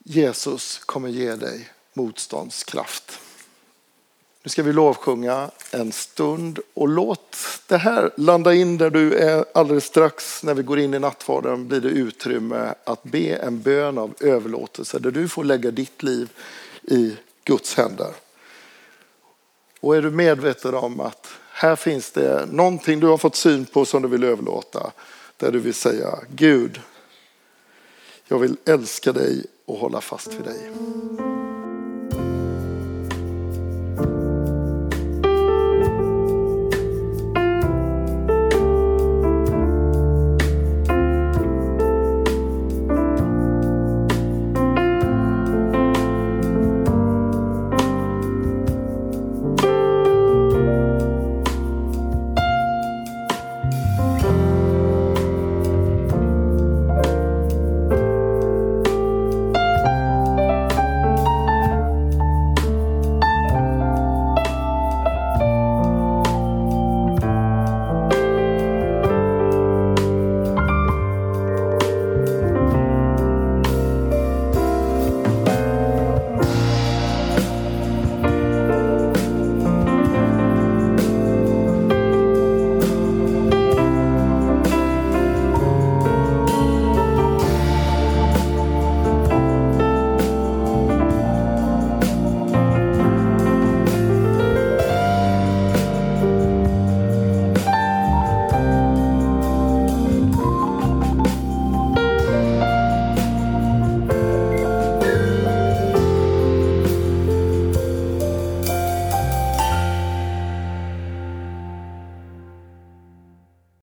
Jesus 0.04 0.78
kommer 0.78 1.10
ge 1.10 1.36
dig 1.36 1.72
motståndskraft. 1.98 3.20
Nu 4.44 4.50
ska 4.50 4.64
vi 4.64 4.74
lovsjunga 4.74 5.52
en 5.72 5.92
stund 5.92 6.60
och 6.74 6.88
låt 6.88 7.38
det 7.68 7.78
här 7.78 8.12
landa 8.18 8.54
in 8.54 8.78
där 8.78 8.90
du 8.90 9.14
är 9.14 9.46
alldeles 9.54 9.86
strax 9.86 10.44
när 10.44 10.54
vi 10.54 10.64
går 10.64 10.80
in 10.80 10.94
i 10.94 11.00
nattvarden 11.00 11.68
blir 11.68 11.82
det 11.82 11.90
utrymme 11.90 12.74
att 12.84 13.04
be 13.04 13.36
en 13.36 13.62
bön 13.62 13.98
av 13.98 14.14
överlåtelse 14.20 15.00
där 15.00 15.12
du 15.12 15.28
får 15.28 15.44
lägga 15.44 15.72
ditt 15.72 16.04
liv 16.04 16.30
i 16.82 17.16
Guds 17.44 17.76
händer. 17.76 18.12
Och 19.80 19.96
är 19.96 20.02
du 20.02 20.12
medveten 20.12 20.76
om 20.76 21.00
att 21.00 21.28
här 21.52 21.76
finns 21.76 22.12
det 22.12 22.46
någonting 22.52 23.00
du 23.00 23.08
har 23.08 23.18
fått 23.18 23.36
syn 23.36 23.66
på 23.66 23.86
som 23.86 24.02
du 24.02 24.08
vill 24.08 24.24
överlåta 24.24 24.92
där 25.38 25.52
du 25.52 25.60
vill 25.60 25.74
säga 25.74 26.20
Gud, 26.30 26.82
jag 28.28 28.40
vill 28.40 28.58
älska 28.66 29.14
dig 29.14 29.46
och 29.66 29.78
hålla 29.78 30.02
fast 30.02 30.34
vid 30.34 30.44
dig. 30.44 30.70